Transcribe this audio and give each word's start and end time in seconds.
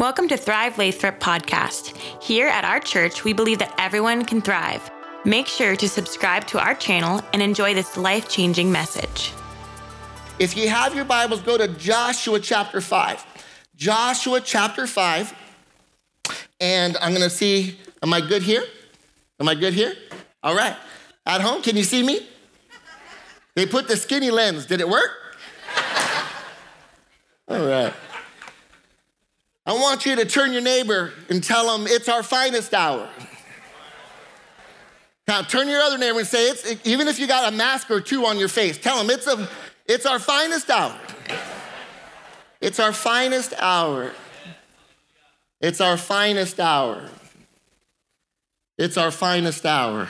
Welcome 0.00 0.28
to 0.28 0.38
Thrive 0.38 0.78
Lathrop 0.78 1.20
podcast. 1.20 1.94
Here 2.22 2.48
at 2.48 2.64
our 2.64 2.80
church, 2.80 3.22
we 3.22 3.34
believe 3.34 3.58
that 3.58 3.74
everyone 3.76 4.24
can 4.24 4.40
thrive. 4.40 4.90
Make 5.26 5.46
sure 5.46 5.76
to 5.76 5.88
subscribe 5.90 6.46
to 6.46 6.58
our 6.58 6.74
channel 6.74 7.20
and 7.34 7.42
enjoy 7.42 7.74
this 7.74 7.98
life 7.98 8.26
changing 8.26 8.72
message. 8.72 9.34
If 10.38 10.56
you 10.56 10.70
have 10.70 10.94
your 10.94 11.04
Bibles, 11.04 11.42
go 11.42 11.58
to 11.58 11.68
Joshua 11.68 12.40
chapter 12.40 12.80
5. 12.80 13.26
Joshua 13.76 14.40
chapter 14.40 14.86
5. 14.86 15.34
And 16.60 16.96
I'm 16.96 17.10
going 17.10 17.20
to 17.20 17.28
see, 17.28 17.78
am 18.02 18.14
I 18.14 18.22
good 18.22 18.40
here? 18.40 18.64
Am 19.38 19.50
I 19.50 19.54
good 19.54 19.74
here? 19.74 19.92
All 20.42 20.56
right. 20.56 20.76
At 21.26 21.42
home, 21.42 21.60
can 21.60 21.76
you 21.76 21.84
see 21.84 22.02
me? 22.02 22.26
They 23.54 23.66
put 23.66 23.86
the 23.86 23.98
skinny 23.98 24.30
lens. 24.30 24.64
Did 24.64 24.80
it 24.80 24.88
work? 24.88 25.10
All 27.48 27.66
right. 27.66 27.92
I 29.70 29.72
want 29.74 30.04
you 30.04 30.16
to 30.16 30.24
turn 30.24 30.52
your 30.52 30.62
neighbor 30.62 31.12
and 31.28 31.44
tell 31.44 31.70
them 31.70 31.86
it's 31.86 32.08
our 32.08 32.24
finest 32.24 32.74
hour. 32.74 33.08
Now 35.28 35.42
turn 35.42 35.68
your 35.68 35.80
other 35.80 35.96
neighbor 35.96 36.18
and 36.18 36.26
say 36.26 36.48
it's 36.48 36.84
even 36.84 37.06
if 37.06 37.20
you 37.20 37.28
got 37.28 37.52
a 37.52 37.56
mask 37.56 37.88
or 37.88 38.00
two 38.00 38.26
on 38.26 38.36
your 38.36 38.48
face, 38.48 38.78
tell 38.78 38.98
them 38.98 39.10
it's 39.10 39.28
a 39.28 39.48
it's 39.86 40.06
our 40.06 40.18
finest 40.18 40.70
hour. 40.70 40.98
It's 42.60 42.80
our 42.80 42.92
finest 42.92 43.54
hour. 43.60 44.10
It's 45.60 45.80
our 45.80 45.96
finest 45.96 46.58
hour. 46.58 47.08
It's 48.76 48.96
our 48.96 49.12
finest 49.12 49.64
hour. 49.64 50.08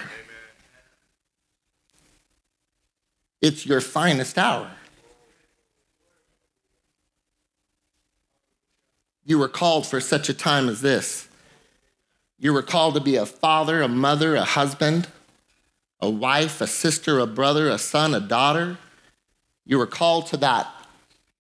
It's 3.43 3.67
your 3.67 3.83
finest 3.83 4.39
hour. 4.39 4.71
You 9.31 9.39
were 9.39 9.49
called 9.49 9.87
for 9.87 10.01
such 10.01 10.29
a 10.29 10.35
time 10.35 10.69
as 10.69 10.81
this. 10.81 11.29
You 12.41 12.53
were 12.53 12.65
called 12.65 12.95
to 12.95 13.01
be 13.01 13.15
a 13.15 13.25
father, 13.25 13.81
a 13.81 13.87
mother, 13.87 14.35
a 14.35 14.43
husband, 14.43 15.07
a 16.01 16.11
wife, 16.11 16.61
a 16.61 16.67
sister, 16.67 17.21
a 17.21 17.29
brother, 17.29 17.69
a 17.69 17.79
son, 17.79 18.13
a 18.13 18.19
daughter. 18.19 18.77
You 19.65 19.79
were 19.79 19.87
called 19.87 20.27
to 20.27 20.37
that 20.39 20.67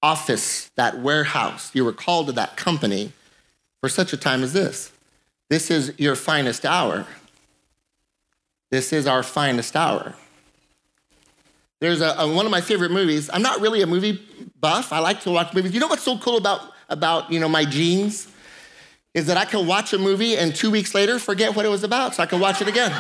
office, 0.00 0.70
that 0.76 1.00
warehouse. 1.00 1.72
You 1.74 1.84
were 1.84 1.92
called 1.92 2.28
to 2.28 2.32
that 2.34 2.56
company 2.56 3.12
for 3.80 3.88
such 3.88 4.12
a 4.12 4.16
time 4.16 4.44
as 4.44 4.52
this. 4.52 4.92
This 5.48 5.68
is 5.68 5.92
your 5.98 6.14
finest 6.14 6.64
hour. 6.64 7.08
This 8.70 8.92
is 8.92 9.08
our 9.08 9.24
finest 9.24 9.74
hour. 9.74 10.14
There's 11.80 12.00
a, 12.00 12.14
a, 12.18 12.32
one 12.32 12.46
of 12.46 12.52
my 12.52 12.60
favorite 12.60 12.92
movies. 12.92 13.28
I'm 13.32 13.42
not 13.42 13.60
really 13.60 13.82
a 13.82 13.86
movie 13.88 14.20
buff. 14.60 14.92
I 14.92 15.00
like 15.00 15.22
to 15.22 15.32
watch 15.32 15.52
movies. 15.54 15.74
You 15.74 15.80
know 15.80 15.88
what's 15.88 16.04
so 16.04 16.18
cool 16.18 16.36
about, 16.36 16.69
about 16.90 17.32
you 17.32 17.40
know, 17.40 17.48
my 17.48 17.64
genes? 17.64 18.28
Is 19.12 19.26
that 19.26 19.36
I 19.36 19.44
can 19.44 19.66
watch 19.66 19.92
a 19.92 19.98
movie 19.98 20.36
and 20.36 20.54
two 20.54 20.70
weeks 20.70 20.94
later 20.94 21.18
forget 21.18 21.56
what 21.56 21.66
it 21.66 21.68
was 21.68 21.82
about 21.82 22.14
so 22.14 22.22
I 22.22 22.26
can 22.26 22.38
watch 22.38 22.60
it 22.60 22.68
again. 22.68 22.94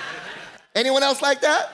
Anyone 0.76 1.02
else 1.02 1.22
like 1.22 1.40
that? 1.40 1.72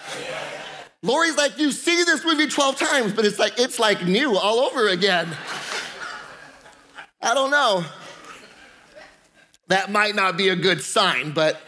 Lori's 1.02 1.36
like, 1.36 1.58
you 1.58 1.72
see 1.72 2.04
this 2.04 2.24
movie 2.24 2.46
12 2.46 2.78
times, 2.78 3.12
but 3.12 3.24
it's 3.24 3.38
like 3.38 3.58
it's 3.58 3.78
like 3.78 4.06
new 4.06 4.36
all 4.36 4.60
over 4.60 4.88
again. 4.88 5.28
I 7.22 7.34
don't 7.34 7.50
know. 7.50 7.84
That 9.68 9.90
might 9.90 10.14
not 10.14 10.36
be 10.36 10.48
a 10.48 10.56
good 10.56 10.82
sign, 10.82 11.32
but 11.32 11.60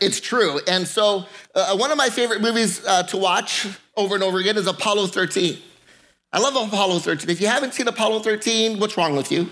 it's 0.00 0.20
true. 0.20 0.60
And 0.66 0.88
so, 0.88 1.26
uh, 1.54 1.76
one 1.76 1.90
of 1.90 1.98
my 1.98 2.08
favorite 2.08 2.40
movies 2.40 2.84
uh, 2.86 3.02
to 3.04 3.16
watch 3.16 3.66
over 3.96 4.14
and 4.14 4.24
over 4.24 4.38
again 4.38 4.56
is 4.56 4.66
Apollo 4.66 5.08
13. 5.08 5.58
I 6.32 6.38
love 6.38 6.54
Apollo 6.54 7.00
13. 7.00 7.28
If 7.28 7.40
you 7.40 7.48
haven't 7.48 7.74
seen 7.74 7.88
Apollo 7.88 8.20
13, 8.20 8.78
what's 8.78 8.96
wrong 8.96 9.16
with 9.16 9.32
you? 9.32 9.48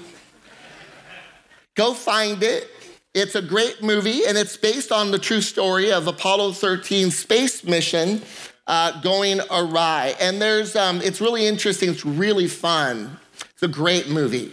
Go 1.75 1.93
find 1.93 2.43
it. 2.43 2.71
It's 3.15 3.35
a 3.35 3.43
great 3.43 3.83
movie, 3.83 4.25
and 4.27 4.39
it's 4.39 4.57
based 4.57 4.93
on 4.93 5.11
the 5.11 5.19
true 5.19 5.41
story 5.41 5.91
of 5.91 6.07
Apollo 6.07 6.53
13 6.53 7.11
space 7.11 7.65
mission 7.65 8.23
uh, 8.69 9.01
going 9.01 9.41
awry. 9.51 10.15
And 10.21 10.41
there's, 10.41 10.77
um, 10.77 11.01
it's 11.03 11.21
really 11.21 11.47
interesting. 11.47 11.91
It's 11.91 12.05
really 12.05 12.47
fun. 12.47 13.19
It's 13.55 13.63
a 13.63 13.69
great 13.69 14.09
movie. 14.09 14.53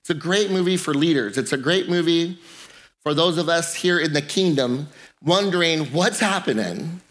It's 0.00 0.10
a 0.10 0.14
great 0.14 0.50
movie 0.50 0.78
for 0.78 0.94
leaders. 0.94 1.36
It's 1.36 1.52
a 1.52 1.58
great 1.58 1.90
movie 1.90 2.38
for 3.02 3.12
those 3.12 3.36
of 3.36 3.50
us 3.50 3.74
here 3.74 3.98
in 3.98 4.14
the 4.14 4.22
kingdom 4.22 4.88
wondering 5.22 5.86
what's 5.86 6.20
happening 6.20 7.02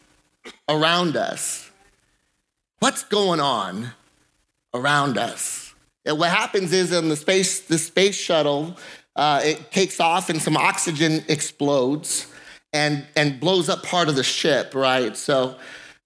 around 0.68 1.16
us. 1.16 1.70
What's 2.80 3.04
going 3.04 3.40
on 3.40 3.92
around 4.78 5.18
us? 5.18 5.74
And 6.06 6.18
what 6.18 6.30
happens 6.30 6.72
is 6.72 6.92
in 6.92 7.10
the 7.10 7.16
space, 7.16 7.62
the 7.62 7.78
space 7.78 8.16
shuttle, 8.16 8.78
uh, 9.16 9.42
it 9.44 9.72
takes 9.72 10.00
off 10.00 10.30
and 10.30 10.42
some 10.42 10.56
oxygen 10.56 11.24
explodes 11.28 12.32
and, 12.72 13.06
and 13.16 13.40
blows 13.40 13.68
up 13.70 13.84
part 13.84 14.08
of 14.08 14.16
the 14.16 14.24
ship, 14.24 14.74
right? 14.76 15.18
So 15.18 15.58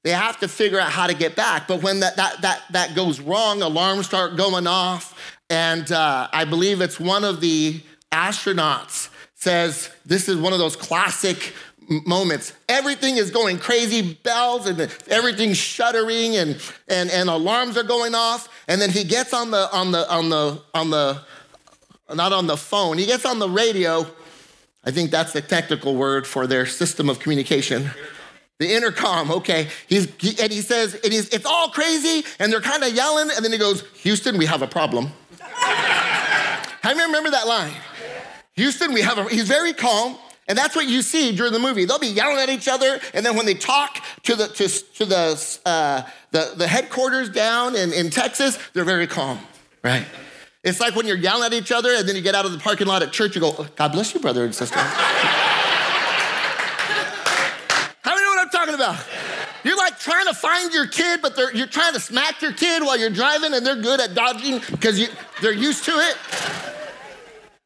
they 0.04 0.12
have 0.12 0.40
to 0.40 0.48
figure 0.48 0.80
out 0.80 0.92
how 0.92 1.08
to 1.08 1.14
get 1.14 1.36
back. 1.36 1.68
But 1.68 1.84
when 1.84 2.00
that, 2.00 2.16
that, 2.16 2.42
that, 2.42 2.62
that 2.72 2.96
goes 2.96 3.20
wrong, 3.20 3.62
alarms 3.62 4.08
start 4.08 4.38
going 4.38 4.66
off. 4.66 5.36
And 5.50 5.92
uh, 5.92 6.30
I 6.32 6.46
believe 6.46 6.82
it's 6.82 7.00
one 7.00 7.24
of 7.24 7.42
the 7.42 7.82
astronauts 8.12 9.10
says, 9.36 9.90
This 10.06 10.30
is 10.30 10.38
one 10.38 10.54
of 10.54 10.60
those 10.60 10.76
classic 10.76 11.54
moments. 12.06 12.54
Everything 12.70 13.18
is 13.18 13.32
going 13.32 13.60
crazy, 13.60 14.14
bells 14.14 14.68
and 14.68 14.80
everything's 15.10 15.58
shuddering 15.58 16.38
and, 16.38 16.62
and, 16.88 17.10
and 17.10 17.30
alarms 17.30 17.78
are 17.78 17.84
going 17.84 18.16
off. 18.16 18.48
And 18.68 18.82
then 18.82 18.90
he 18.90 19.04
gets 19.04 19.34
on 19.34 19.52
the, 19.52 19.72
on 19.74 19.92
the, 19.92 20.10
on 20.10 20.30
the, 20.30 20.62
on 20.74 20.90
the, 20.90 21.22
not 22.14 22.34
on 22.34 22.48
the 22.48 22.58
phone, 22.58 22.98
he 22.98 23.06
gets 23.06 23.26
on 23.26 23.40
the 23.40 23.50
radio. 23.50 24.06
I 24.84 24.92
think 24.92 25.12
that's 25.12 25.34
the 25.34 25.42
technical 25.42 25.96
word 25.96 26.26
for 26.26 26.48
their 26.48 26.66
system 26.66 27.10
of 27.10 27.20
communication. 27.20 27.92
The 28.60 28.74
intercom, 28.76 29.32
okay. 29.32 29.70
He's, 29.88 30.12
he, 30.20 30.40
and 30.40 30.52
he 30.52 30.62
says, 30.62 30.94
and 30.94 31.12
he's, 31.12 31.30
it's 31.30 31.46
all 31.46 31.70
crazy, 31.70 32.24
and 32.40 32.52
they're 32.52 32.62
kind 32.62 32.84
of 32.84 32.94
yelling, 32.94 33.30
and 33.36 33.44
then 33.44 33.52
he 33.52 33.58
goes, 33.58 33.84
Houston, 33.98 34.38
we 34.38 34.46
have 34.46 34.62
a 34.62 34.68
problem. 34.68 35.12
How 35.40 36.90
many 36.94 37.06
remember 37.06 37.32
that 37.32 37.48
line? 37.48 37.74
Houston, 38.54 38.94
we 38.94 39.02
have 39.02 39.18
a, 39.18 39.30
he's 39.30 39.48
very 39.48 39.74
calm. 39.74 40.18
And 40.48 40.58
that's 40.58 40.76
what 40.76 40.88
you 40.88 41.02
see 41.02 41.36
during 41.36 41.54
the 41.54 41.60
movie. 41.60 41.86
They'll 41.86 42.00
be 42.00 42.08
yelling 42.08 42.38
at 42.38 42.50
each 42.50 42.68
other, 42.68 43.00
and 43.14 43.26
then 43.26 43.36
when 43.36 43.46
they 43.46 43.54
talk 43.54 44.04
to 44.24 44.36
the, 44.36 44.48
to, 44.48 44.68
to 44.68 45.06
the, 45.06 45.60
uh, 45.66 46.02
the, 46.32 46.54
the 46.58 46.68
headquarters 46.68 47.30
down 47.30 47.76
in, 47.76 47.94
in 47.94 48.10
Texas, 48.10 48.58
they're 48.74 48.84
very 48.84 49.08
calm, 49.08 49.40
right? 49.84 50.06
It's 50.64 50.80
like 50.80 50.96
when 50.96 51.08
you're 51.08 51.18
yelling 51.18 51.46
at 51.46 51.54
each 51.54 51.72
other 51.72 51.90
and 51.96 52.08
then 52.08 52.16
you 52.16 52.22
get 52.22 52.36
out 52.36 52.46
of 52.46 52.52
the 52.52 52.60
parking 52.60 52.88
lot 52.88 53.02
at 53.02 53.12
church, 53.12 53.34
you 53.36 53.42
go, 53.42 53.66
God 53.76 53.92
bless 53.92 54.14
you, 54.14 54.20
brother 54.20 54.46
and 54.46 54.54
sister. 54.54 54.78
How 54.80 54.86
many 58.06 58.22
know 58.22 58.30
what 58.30 58.40
I'm 58.42 58.50
talking 58.50 58.76
about? 58.76 59.04
You're 59.64 59.78
like 59.78 60.00
trying 60.00 60.26
to 60.28 60.34
find 60.34 60.74
your 60.74 60.88
kid, 60.88 61.22
but 61.22 61.38
you're 61.54 61.68
trying 61.68 61.94
to 61.94 62.00
smack 62.00 62.42
your 62.42 62.54
kid 62.54 62.84
while 62.84 62.98
you're 62.98 63.10
driving 63.10 63.54
and 63.54 63.66
they're 63.66 63.76
good 63.76 64.00
at 64.00 64.14
dodging 64.14 64.60
because 64.72 65.08
they're 65.42 65.52
used 65.52 65.86
to 65.86 65.92
it. 65.92 66.18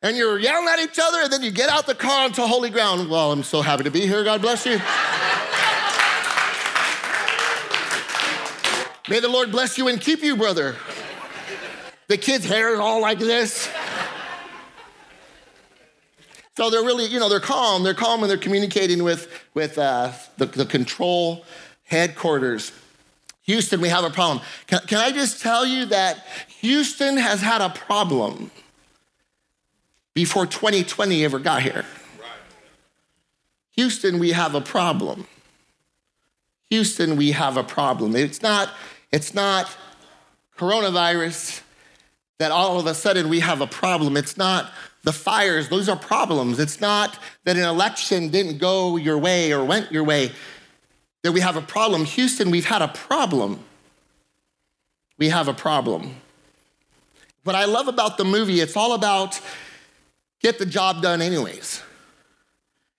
And 0.06 0.16
you're 0.16 0.38
yelling 0.38 0.68
at 0.68 0.78
each 0.78 1.00
other 1.02 1.24
and 1.24 1.34
then 1.34 1.42
you 1.42 1.50
get 1.50 1.68
out 1.68 1.88
the 1.88 1.96
car 1.96 2.26
onto 2.26 2.44
holy 2.44 2.70
ground. 2.70 3.10
Well, 3.10 3.32
I'm 3.32 3.42
so 3.42 3.64
happy 3.64 3.86
to 3.86 3.90
be 3.90 4.02
here. 4.02 4.24
God 4.24 4.40
bless 4.40 4.64
you. 4.64 4.80
May 9.10 9.20
the 9.20 9.30
Lord 9.30 9.52
bless 9.52 9.80
you 9.80 9.88
and 9.88 10.00
keep 10.00 10.22
you, 10.22 10.36
brother. 10.36 10.76
The 12.08 12.18
kid's 12.18 12.46
hair 12.46 12.76
is 12.76 12.80
all 12.80 13.02
like 13.02 13.18
this. 13.18 13.68
So 16.56 16.70
they're 16.70 16.84
really, 16.84 17.06
you 17.06 17.20
know, 17.20 17.28
they're 17.28 17.40
calm. 17.40 17.82
They're 17.82 17.96
calm 17.96 18.22
and 18.22 18.30
they're 18.30 18.38
communicating 18.38 19.04
with, 19.04 19.28
with 19.56 19.80
uh, 19.80 20.12
the, 20.38 20.46
the 20.46 20.68
control 20.68 21.46
headquarters. 21.84 22.74
Houston, 23.46 23.82
we 23.82 23.90
have 23.90 24.04
a 24.04 24.12
problem. 24.12 24.46
Can, 24.68 24.82
can 24.82 25.00
I 25.00 25.12
just 25.12 25.42
tell 25.42 25.66
you 25.66 25.86
that 25.86 26.28
Houston 26.60 27.18
has 27.18 27.42
had 27.42 27.62
a 27.62 27.70
problem 27.70 28.52
before 30.16 30.48
2020 30.48 31.24
ever 31.24 31.38
got 31.38 31.62
here? 31.62 31.86
Houston, 33.76 34.18
we 34.18 34.32
have 34.32 34.56
a 34.56 34.62
problem. 34.62 35.28
Houston, 36.70 37.16
we 37.18 37.32
have 37.34 37.58
a 37.58 37.64
problem. 37.64 38.16
It's 38.16 38.42
not, 38.42 38.72
it's 39.12 39.34
not 39.36 39.70
coronavirus 40.58 41.62
that 42.40 42.52
all 42.52 42.80
of 42.80 42.88
a 42.88 42.94
sudden 42.94 43.30
we 43.30 43.42
have 43.42 43.62
a 43.62 43.68
problem. 43.68 44.18
It's 44.18 44.38
not 44.38 44.72
the 45.04 45.14
fires, 45.14 45.70
those 45.70 45.88
are 45.88 45.96
problems. 45.96 46.58
It's 46.60 46.82
not 46.82 47.20
that 47.44 47.58
an 47.58 47.64
election 47.64 48.30
didn't 48.30 48.58
go 48.58 48.98
your 48.98 49.18
way 49.18 49.54
or 49.54 49.64
went 49.64 49.92
your 49.92 50.04
way, 50.04 50.32
that 51.22 51.32
we 51.32 51.42
have 51.42 51.56
a 51.56 51.62
problem. 51.62 52.06
Houston, 52.06 52.50
we've 52.50 52.66
had 52.66 52.82
a 52.82 52.88
problem. 52.88 53.60
We 55.18 55.30
have 55.30 55.48
a 55.48 55.54
problem. 55.54 56.16
What 57.44 57.56
I 57.56 57.66
love 57.66 57.88
about 57.88 58.18
the 58.18 58.26
movie, 58.26 58.62
it's 58.62 58.76
all 58.76 58.94
about 58.94 59.40
get 60.46 60.60
the 60.60 60.66
job 60.66 61.02
done 61.02 61.24
anyways. 61.24 61.82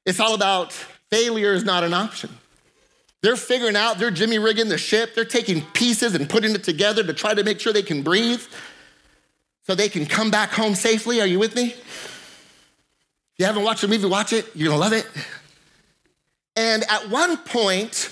It's 0.05 0.19
all 0.19 0.35
about 0.35 0.73
failure 0.73 1.53
is 1.53 1.63
not 1.63 1.85
an 1.85 1.95
option. 1.95 2.31
They're 3.23 3.37
figuring 3.37 3.77
out, 3.77 3.99
they're 3.99 4.11
Jimmy 4.11 4.41
rigging 4.41 4.69
the 4.69 4.79
ship, 4.79 5.15
they're 5.15 5.25
taking 5.25 5.63
pieces 5.63 6.17
and 6.17 6.29
putting 6.29 6.57
it 6.57 6.65
together 6.65 7.05
to 7.05 7.15
try 7.15 7.35
to 7.35 7.45
make 7.45 7.61
sure 7.61 7.73
they 7.73 7.85
can 7.85 8.03
breathe. 8.03 8.43
so 9.63 9.75
they 9.77 9.89
can 9.89 10.07
come 10.07 10.31
back 10.31 10.51
home 10.51 10.75
safely. 10.75 11.21
Are 11.21 11.27
you 11.27 11.39
with 11.39 11.55
me? 11.55 11.67
If 11.67 13.35
you 13.39 13.47
haven't 13.47 13.63
watched 13.63 13.83
the 13.83 13.89
movie, 13.89 14.07
watch 14.07 14.33
it. 14.33 14.47
You're 14.55 14.69
gonna 14.69 14.81
love 14.81 14.93
it. 14.93 15.07
And 16.57 16.83
at 16.89 17.11
one 17.11 17.37
point, 17.37 18.11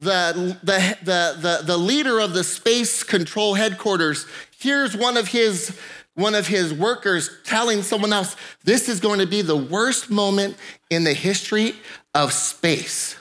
the, 0.00 0.56
the, 0.62 0.98
the, 1.02 1.36
the, 1.40 1.62
the 1.64 1.76
leader 1.76 2.18
of 2.18 2.32
the 2.32 2.44
space 2.44 3.02
control 3.02 3.54
headquarters 3.54 4.26
hears 4.58 4.96
one 4.96 5.16
of 5.16 5.28
his 5.28 5.78
one 6.14 6.34
of 6.34 6.46
his 6.46 6.74
workers 6.74 7.30
telling 7.44 7.82
someone 7.82 8.12
else, 8.12 8.36
This 8.64 8.88
is 8.88 9.00
going 9.00 9.18
to 9.20 9.26
be 9.26 9.42
the 9.42 9.56
worst 9.56 10.10
moment 10.10 10.56
in 10.90 11.04
the 11.04 11.14
history 11.14 11.74
of 12.14 12.32
space. 12.32 13.16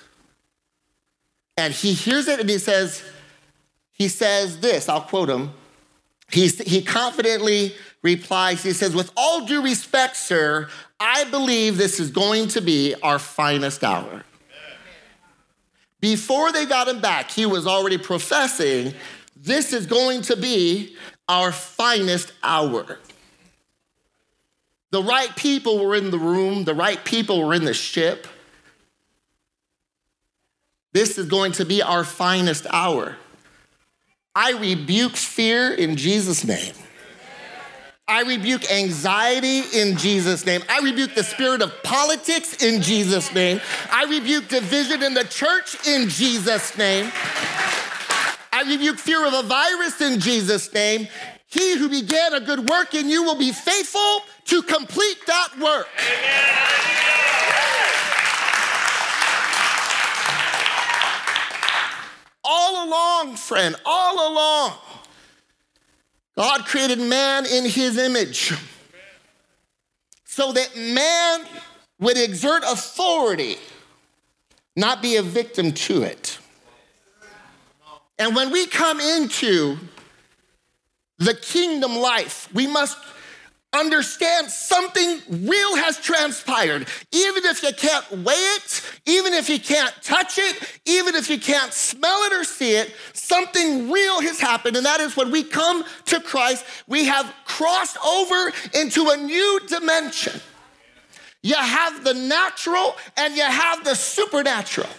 And 1.58 1.74
he 1.74 1.94
hears 1.94 2.28
it 2.28 2.40
and 2.40 2.50
he 2.50 2.58
says, 2.58 3.04
he 4.02 4.08
says 4.08 4.62
this, 4.62 4.90
I'll 4.90 5.02
quote 5.02 5.30
him. 5.30 5.52
He's, 6.32 6.58
he 6.60 6.82
confidently 6.82 7.76
replies, 8.02 8.64
he 8.64 8.74
says, 8.74 8.96
With 8.96 9.12
all 9.16 9.46
due 9.46 9.62
respect, 9.62 10.18
sir, 10.18 10.70
I 11.00 11.26
believe 11.26 11.78
this 11.78 12.00
is 12.00 12.10
going 12.10 12.48
to 12.48 12.62
be 12.62 12.96
our 13.04 13.20
finest 13.20 13.84
hour. 13.84 14.24
Before 16.00 16.52
they 16.52 16.66
got 16.66 16.88
him 16.88 17.00
back, 17.00 17.30
he 17.30 17.46
was 17.46 17.68
already 17.68 18.00
professing, 18.00 18.96
This 19.36 19.72
is 19.72 19.86
going 19.86 20.24
to 20.24 20.36
be 20.36 20.96
our 21.32 21.54
finest 21.54 22.34
hour. 22.44 23.00
The 24.92 25.02
right 25.02 25.34
people 25.38 25.80
were 25.80 25.96
in 25.96 26.12
the 26.12 26.20
room, 26.20 26.66
the 26.66 26.74
right 26.74 27.04
people 27.06 27.42
were 27.48 27.54
in 27.54 27.64
the 27.64 27.74
ship. 27.74 28.28
This 30.92 31.18
is 31.18 31.28
going 31.28 31.54
to 31.54 31.66
be 31.66 31.82
our 31.82 32.04
finest 32.04 32.68
hour. 32.70 33.16
I 34.36 34.52
rebuke 34.52 35.16
fear 35.16 35.74
in 35.74 35.96
Jesus' 35.96 36.44
name. 36.44 36.74
I 38.10 38.24
rebuke 38.24 38.70
anxiety 38.70 39.60
in 39.74 39.96
Jesus' 39.96 40.46
name. 40.46 40.62
I 40.68 40.80
rebuke 40.80 41.16
the 41.16 41.24
spirit 41.24 41.62
of 41.62 41.72
politics 41.82 42.62
in 42.62 42.82
Jesus' 42.82 43.34
name. 43.34 43.62
I 43.90 44.04
rebuke 44.04 44.50
division 44.50 45.02
in 45.02 45.14
the 45.14 45.24
church 45.24 45.88
in 45.88 46.10
Jesus' 46.10 46.78
name. 46.78 47.10
I 48.62 48.70
rebuke 48.70 49.00
fear 49.00 49.26
of 49.26 49.34
a 49.34 49.42
virus 49.42 50.00
in 50.02 50.20
Jesus' 50.20 50.72
name. 50.72 51.08
He 51.48 51.78
who 51.78 51.90
began 51.90 52.36
a 52.36 52.40
good 52.40 52.70
work 52.70 52.94
in 52.94 53.10
you 53.10 53.24
will 53.24 53.38
be 53.38 53.52
faithful 53.52 54.20
to 54.46 54.62
complete 54.62 55.18
that 55.26 55.50
work. 55.60 55.88
Amen. 55.98 56.72
All 62.44 62.88
along, 62.88 63.36
friend, 63.38 63.76
all 63.84 64.32
along, 64.32 64.74
God 66.36 66.66
created 66.66 67.00
man 67.00 67.48
in 67.48 67.66
his 67.66 67.98
image 67.98 68.54
so 70.24 70.52
that 70.52 70.76
man 70.76 71.48
would 72.00 72.18
exert 72.18 72.62
authority, 72.64 73.58
not 74.76 75.02
be 75.02 75.16
a 75.16 75.24
victim 75.24 75.72
to 75.72 76.04
it. 76.04 76.31
And 78.22 78.36
when 78.36 78.52
we 78.52 78.68
come 78.68 79.00
into 79.00 79.80
the 81.18 81.34
kingdom 81.34 81.96
life, 81.96 82.48
we 82.54 82.68
must 82.68 82.96
understand 83.74 84.52
something 84.52 85.22
real 85.28 85.76
has 85.78 86.00
transpired. 86.00 86.88
Even 87.12 87.46
if 87.46 87.64
you 87.64 87.74
can't 87.74 88.12
weigh 88.12 88.34
it, 88.36 89.00
even 89.08 89.34
if 89.34 89.50
you 89.50 89.60
can't 89.60 89.92
touch 90.04 90.38
it, 90.38 90.56
even 90.86 91.16
if 91.16 91.32
you 91.32 91.40
can't 91.40 91.74
smell 91.74 92.20
it 92.26 92.34
or 92.34 92.44
see 92.44 92.76
it, 92.76 92.94
something 93.14 93.90
real 93.90 94.22
has 94.22 94.40
happened. 94.40 94.78
And 94.78 94.86
that 94.86 95.00
is 95.00 95.18
when 95.18 95.32
we 95.32 95.42
come 95.42 95.84
to 96.06 96.20
Christ, 96.20 96.64
we 96.86 97.06
have 97.06 97.34
crossed 97.46 97.98
over 98.06 98.54
into 98.76 99.10
a 99.10 99.18
new 99.18 99.62
dimension. 99.68 100.40
You 101.42 101.56
have 101.56 102.04
the 102.04 102.14
natural 102.14 102.96
and 103.18 103.36
you 103.36 103.42
have 103.42 103.84
the 103.84 103.96
supernatural. 103.96 104.90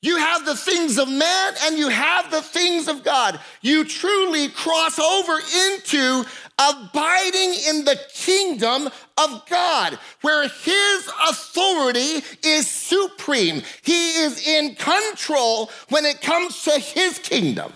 You 0.00 0.16
have 0.16 0.44
the 0.44 0.54
things 0.54 0.96
of 0.96 1.08
man 1.08 1.54
and 1.64 1.76
you 1.76 1.88
have 1.88 2.30
the 2.30 2.42
things 2.42 2.86
of 2.86 3.02
God. 3.02 3.40
You 3.62 3.84
truly 3.84 4.48
cross 4.48 4.98
over 4.98 5.32
into 5.32 6.24
abiding 6.58 7.54
in 7.68 7.84
the 7.84 7.98
kingdom 8.12 8.88
of 9.16 9.46
God, 9.48 9.98
where 10.20 10.48
his 10.48 11.10
authority 11.28 12.22
is 12.44 12.68
supreme. 12.68 13.62
He 13.82 14.10
is 14.22 14.46
in 14.46 14.76
control 14.76 15.70
when 15.88 16.04
it 16.04 16.20
comes 16.20 16.62
to 16.64 16.78
his 16.78 17.18
kingdom. 17.18 17.72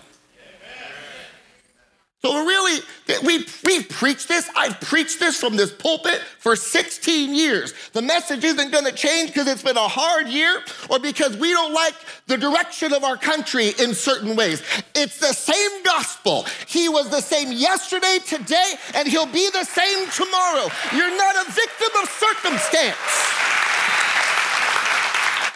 So 2.25 2.45
really, 2.45 2.79
we, 3.25 3.45
we've 3.65 3.89
preached 3.89 4.29
this. 4.29 4.49
I've 4.55 4.79
preached 4.79 5.19
this 5.19 5.37
from 5.37 5.57
this 5.57 5.73
pulpit 5.73 6.21
for 6.39 6.55
16 6.55 7.35
years. 7.35 7.73
The 7.91 8.01
message 8.01 8.45
isn't 8.45 8.71
going 8.71 8.85
to 8.85 8.93
change 8.93 9.31
because 9.31 9.45
it's 9.49 9.61
been 9.61 9.75
a 9.75 9.89
hard 9.89 10.29
year 10.29 10.61
or 10.89 10.99
because 10.99 11.35
we 11.35 11.51
don't 11.51 11.73
like 11.73 11.95
the 12.27 12.37
direction 12.37 12.93
of 12.93 13.03
our 13.03 13.17
country 13.17 13.73
in 13.77 13.93
certain 13.93 14.37
ways. 14.37 14.63
It's 14.95 15.19
the 15.19 15.33
same 15.33 15.83
gospel. 15.83 16.45
He 16.65 16.87
was 16.87 17.09
the 17.09 17.19
same 17.19 17.51
yesterday, 17.51 18.19
today, 18.25 18.73
and 18.95 19.05
he'll 19.05 19.25
be 19.25 19.49
the 19.51 19.65
same 19.65 20.07
tomorrow. 20.11 20.69
You're 20.95 21.17
not 21.17 21.35
a 21.45 21.51
victim 21.51 21.89
of 22.01 22.07
circumstance. 22.07 22.95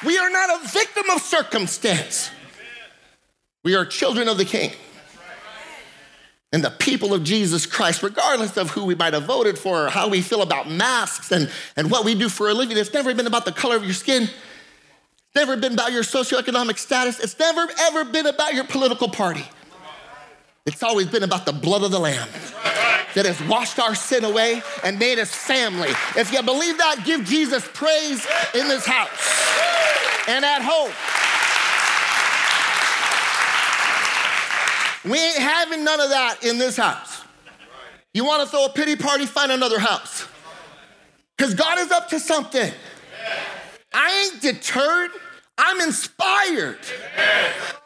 We 0.06 0.18
are 0.18 0.30
not 0.30 0.62
a 0.62 0.68
victim 0.68 1.10
of 1.12 1.22
circumstance. 1.22 2.30
We 3.64 3.74
are 3.74 3.86
children 3.86 4.28
of 4.28 4.38
the 4.38 4.46
King 4.46 4.74
and 6.54 6.64
the 6.64 6.70
people 6.70 7.14
of 7.14 7.24
Jesus 7.24 7.66
Christ, 7.66 8.02
regardless 8.04 8.56
of 8.56 8.72
who 8.72 8.86
we 8.86 8.96
might 8.96 9.14
have 9.14 9.24
voted 9.24 9.58
for 9.60 9.88
or 9.88 9.90
how 9.90 10.08
we 10.08 10.22
feel 10.22 10.42
about 10.42 10.70
masks 10.70 11.32
and, 11.32 11.52
and 11.76 11.92
what 11.92 12.06
we 12.06 12.16
do 12.16 12.30
for 12.30 12.50
a 12.50 12.54
living. 12.54 12.78
It's 12.78 12.94
never 12.94 13.14
been 13.14 13.28
about 13.28 13.46
the 13.46 13.52
color 13.52 13.76
of 13.76 13.84
your 13.84 13.94
skin. 13.94 14.24
It's 14.24 15.36
never 15.36 15.58
been 15.58 15.74
about 15.74 15.92
your 15.92 16.04
socioeconomic 16.04 16.78
status. 16.78 17.20
It's 17.20 17.38
never, 17.38 17.68
ever 17.82 18.06
been 18.06 18.28
about 18.28 18.54
your 18.54 18.64
political 18.64 19.10
party. 19.10 19.46
It's 20.66 20.84
always 20.84 21.08
been 21.08 21.24
about 21.24 21.46
the 21.46 21.54
blood 21.54 21.84
of 21.84 21.92
the 21.92 22.00
Lamb 22.00 22.28
that 23.14 23.26
has 23.26 23.42
washed 23.48 23.80
our 23.80 23.96
sin 23.96 24.24
away 24.24 24.62
and 24.84 25.00
made 25.00 25.20
us 25.20 25.34
family. 25.34 25.90
If 26.16 26.32
you 26.32 26.42
believe 26.44 26.78
that, 26.78 27.04
give 27.06 27.26
Jesus 27.26 27.68
praise 27.74 28.26
in 28.54 28.68
this 28.68 28.86
house 28.86 30.28
and 30.28 30.44
at 30.46 30.62
home. 30.62 30.92
We 35.10 35.18
ain't 35.18 35.38
having 35.38 35.84
none 35.84 36.00
of 36.00 36.10
that 36.10 36.44
in 36.44 36.58
this 36.58 36.78
house. 36.78 37.24
You 38.14 38.26
want 38.26 38.44
to 38.44 38.50
throw 38.50 38.66
a 38.66 38.70
pity 38.70 38.96
party? 38.96 39.26
Find 39.26 39.52
another 39.52 39.80
house. 39.80 40.28
Because 41.38 41.54
God 41.54 41.78
is 41.80 41.92
up 41.92 42.10
to 42.10 42.20
something. 42.20 42.72
I 43.94 44.32
ain't 44.32 44.42
deterred. 44.42 45.12
I'm 45.58 45.82
inspired. 45.82 46.80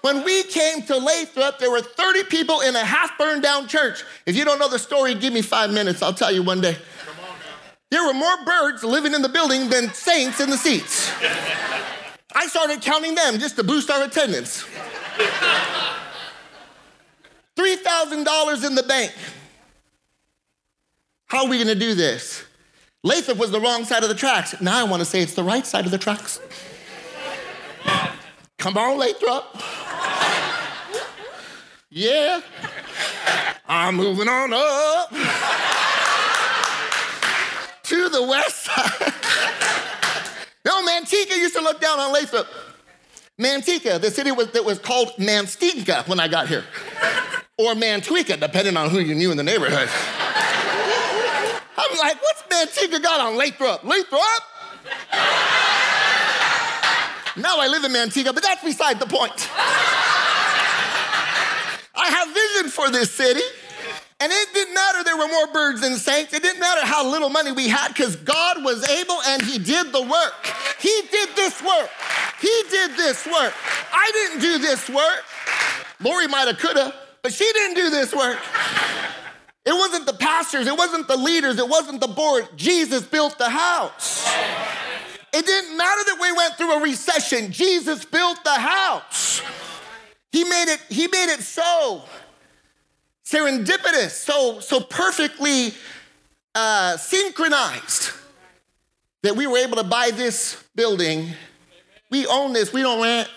When 0.01 0.23
we 0.23 0.43
came 0.43 0.81
to 0.83 0.97
Lathrop, 0.97 1.59
there 1.59 1.71
were 1.71 1.81
30 1.81 2.23
people 2.25 2.61
in 2.61 2.75
a 2.75 2.83
half 2.83 3.17
burned 3.17 3.43
down 3.43 3.67
church. 3.67 4.03
If 4.25 4.35
you 4.35 4.43
don't 4.43 4.59
know 4.59 4.69
the 4.69 4.79
story, 4.79 5.15
give 5.15 5.33
me 5.33 5.41
five 5.41 5.71
minutes. 5.71 6.01
I'll 6.01 6.13
tell 6.13 6.31
you 6.31 6.43
one 6.43 6.61
day. 6.61 6.77
There 7.91 8.05
were 8.05 8.13
more 8.13 8.45
birds 8.45 8.83
living 8.83 9.13
in 9.13 9.21
the 9.21 9.29
building 9.29 9.69
than 9.69 9.93
saints 9.93 10.39
in 10.39 10.49
the 10.49 10.57
seats. 10.57 11.11
I 12.33 12.47
started 12.47 12.81
counting 12.81 13.15
them 13.15 13.37
just 13.37 13.57
to 13.57 13.63
boost 13.63 13.89
our 13.91 14.03
attendance. 14.03 14.65
$3,000 17.61 18.65
in 18.65 18.75
the 18.75 18.83
bank. 18.83 19.13
How 21.27 21.43
are 21.43 21.49
we 21.49 21.59
gonna 21.59 21.75
do 21.75 21.93
this? 21.93 22.43
Lathrop 23.03 23.37
was 23.37 23.51
the 23.51 23.59
wrong 23.59 23.85
side 23.85 24.03
of 24.03 24.09
the 24.09 24.15
tracks. 24.15 24.59
Now 24.61 24.79
I 24.79 24.83
wanna 24.83 25.05
say 25.05 25.21
it's 25.21 25.35
the 25.35 25.43
right 25.43 25.65
side 25.65 25.85
of 25.85 25.91
the 25.91 25.97
tracks. 25.97 26.39
Come 28.57 28.77
on, 28.77 28.97
Lathrop. 28.97 29.55
Yeah. 31.89 32.41
I'm 33.67 33.95
moving 33.95 34.27
on 34.27 34.53
up 34.53 35.09
to 37.83 38.09
the 38.09 38.23
west 38.23 38.63
side. 38.63 39.13
no, 40.65 40.85
Manteca 40.85 41.37
used 41.37 41.55
to 41.55 41.61
look 41.61 41.79
down 41.79 41.99
on 41.99 42.11
Lathrop. 42.11 42.47
Manteca, 43.39 43.99
the 43.99 44.11
city 44.11 44.31
was, 44.31 44.51
that 44.51 44.65
was 44.65 44.79
called 44.79 45.09
Manstinka 45.17 46.07
when 46.07 46.19
I 46.19 46.27
got 46.27 46.47
here 46.47 46.63
or 47.61 47.75
Manteca, 47.75 48.39
depending 48.39 48.75
on 48.75 48.89
who 48.89 48.99
you 48.99 49.13
knew 49.13 49.29
in 49.29 49.37
the 49.37 49.43
neighborhood. 49.43 49.87
I'm 51.77 51.97
like, 51.99 52.17
what's 52.21 52.41
Manteca 52.43 53.01
got 53.01 53.19
on 53.21 53.37
Lathrop? 53.37 53.83
Lathrop? 53.83 54.41
now 57.37 57.59
I 57.59 57.67
live 57.69 57.83
in 57.83 57.91
Manteca, 57.91 58.33
but 58.33 58.41
that's 58.41 58.63
beside 58.63 58.99
the 58.99 59.05
point. 59.05 59.47
I 61.93 62.09
have 62.09 62.33
vision 62.33 62.71
for 62.71 62.89
this 62.89 63.11
city. 63.11 63.43
And 64.19 64.31
it 64.31 64.53
didn't 64.53 64.75
matter 64.75 65.03
there 65.03 65.17
were 65.17 65.27
more 65.27 65.47
birds 65.47 65.81
than 65.81 65.95
saints. 65.95 66.33
It 66.33 66.43
didn't 66.43 66.59
matter 66.59 66.85
how 66.85 67.09
little 67.09 67.29
money 67.29 67.51
we 67.51 67.67
had 67.67 67.87
because 67.87 68.15
God 68.17 68.63
was 68.63 68.87
able 68.87 69.19
and 69.27 69.41
He 69.41 69.57
did 69.57 69.91
the 69.91 70.01
work. 70.01 70.33
He 70.79 71.01
did 71.11 71.29
this 71.35 71.59
work. 71.63 71.89
He 72.39 72.63
did 72.69 72.91
this 72.91 73.25
work. 73.25 73.53
I 73.91 74.11
didn't 74.13 74.41
do 74.41 74.57
this 74.59 74.89
work. 74.89 75.23
Lori 75.99 76.27
might 76.27 76.47
have, 76.47 76.59
could 76.59 76.77
have, 76.77 76.93
but 77.23 77.33
she 77.33 77.49
didn't 77.53 77.75
do 77.75 77.89
this 77.89 78.13
work. 78.13 78.39
It 79.65 79.73
wasn't 79.73 80.07
the 80.07 80.13
pastors, 80.13 80.67
it 80.67 80.75
wasn't 80.75 81.07
the 81.07 81.17
leaders, 81.17 81.59
it 81.59 81.67
wasn't 81.67 82.01
the 82.01 82.07
board. 82.07 82.47
Jesus 82.55 83.03
built 83.03 83.37
the 83.37 83.49
house. 83.49 84.27
It 85.33 85.45
didn't 85.45 85.77
matter 85.77 86.01
that 86.07 86.17
we 86.19 86.31
went 86.31 86.55
through 86.55 86.73
a 86.73 86.81
recession. 86.81 87.51
Jesus 87.51 88.03
built 88.03 88.43
the 88.43 88.53
house. 88.53 89.41
He 90.31 90.43
made 90.43 90.73
it, 90.73 90.79
he 90.89 91.07
made 91.07 91.31
it 91.33 91.41
so 91.41 92.03
serendipitous, 93.23 94.11
so, 94.11 94.59
so 94.59 94.79
perfectly 94.81 95.73
uh, 96.55 96.97
synchronized 96.97 98.11
that 99.23 99.35
we 99.35 99.47
were 99.47 99.57
able 99.57 99.77
to 99.77 99.83
buy 99.83 100.11
this 100.11 100.61
building. 100.75 101.29
We 102.09 102.25
own 102.27 102.53
this, 102.53 102.73
we 102.73 102.81
don't 102.81 103.01
rent. 103.01 103.29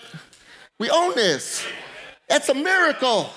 We 0.79 0.89
own 0.89 1.15
this. 1.15 1.65
That's 2.27 2.49
a 2.49 2.53
miracle. 2.53 3.29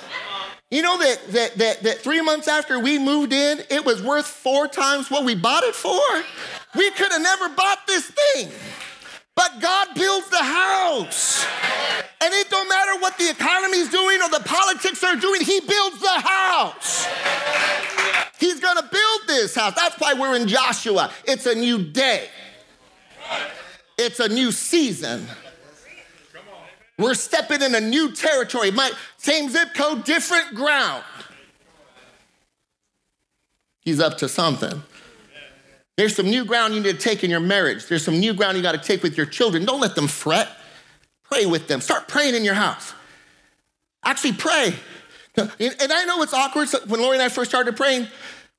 You 0.71 0.83
know 0.83 0.99
that, 0.99 1.29
that, 1.29 1.55
that, 1.57 1.83
that 1.83 1.99
three 1.99 2.21
months 2.21 2.47
after 2.47 2.79
we 2.79 2.99
moved 2.99 3.33
in, 3.33 3.61
it 3.71 3.85
was 3.85 4.03
worth 4.03 4.27
four 4.27 4.69
times 4.69 5.11
what 5.11 5.25
we 5.25 5.35
bought 5.35 5.65
it 5.65 5.75
for? 5.75 5.99
We 6.77 6.91
could 6.91 7.11
have 7.11 7.23
never 7.23 7.49
bought 7.49 7.87
this 7.87 8.11
thing. 8.11 8.51
But 9.35 9.61
God 9.61 9.89
builds 9.95 10.29
the 10.29 10.43
house. 10.43 11.47
And 12.21 12.35
it 12.35 12.51
don't 12.51 12.69
matter 12.69 13.01
what 13.01 13.17
the 13.17 13.31
economy's 13.31 13.89
doing 13.89 14.21
or 14.21 14.29
the 14.29 14.43
politics 14.45 15.03
are 15.05 15.17
doing, 15.17 15.41
He 15.41 15.61
builds 15.61 16.01
the 16.01 16.21
house. 16.21 17.07
He's 18.39 18.61
gonna 18.61 18.83
build 18.83 19.21
this 19.27 19.55
house. 19.55 19.75
That's 19.75 19.99
why 19.99 20.15
we're 20.15 20.37
in 20.37 20.49
Joshua. 20.49 21.11
It's 21.25 21.47
a 21.47 21.55
new 21.55 21.79
day, 21.79 22.29
it's 23.97 24.21
a 24.21 24.29
new 24.29 24.53
season. 24.53 25.27
We're 26.99 27.15
stepping 27.15 27.63
in 27.63 27.75
a 27.75 27.81
new 27.81 28.13
territory. 28.13 28.71
My 28.73 28.91
same 29.17 29.49
zip 29.49 29.75
code, 29.75 30.05
different 30.05 30.55
ground. 30.55 31.05
He's 33.81 34.01
up 34.01 34.19
to 34.19 34.29
something. 34.29 34.83
There's 35.97 36.15
some 36.15 36.27
new 36.27 36.45
ground 36.45 36.75
you 36.75 36.81
need 36.81 36.93
to 36.93 36.99
take 36.99 37.25
in 37.25 37.31
your 37.31 37.41
marriage. 37.41 37.87
There's 37.87 38.05
some 38.05 38.19
new 38.21 38.35
ground 38.35 38.57
you 38.57 38.63
got 38.63 38.73
to 38.73 38.79
take 38.79 39.03
with 39.03 39.17
your 39.17 39.27
children. 39.27 39.65
Don't 39.65 39.81
let 39.81 39.95
them 39.95 40.09
fret. 40.09 40.49
Pray 41.25 41.47
with 41.47 41.69
them. 41.69 41.81
Start 41.81 42.09
praying 42.09 42.35
in 42.35 42.45
your 42.45 42.55
house. 42.55 42.95
Actually, 44.05 44.33
pray. 44.33 44.75
And 45.37 45.93
I 45.93 46.05
know 46.05 46.23
it's 46.23 46.35
awkward. 46.35 46.69
When 46.87 47.01
Lori 47.01 47.17
and 47.17 47.23
I 47.23 47.29
first 47.29 47.51
started 47.51 47.77
praying, 47.77 48.09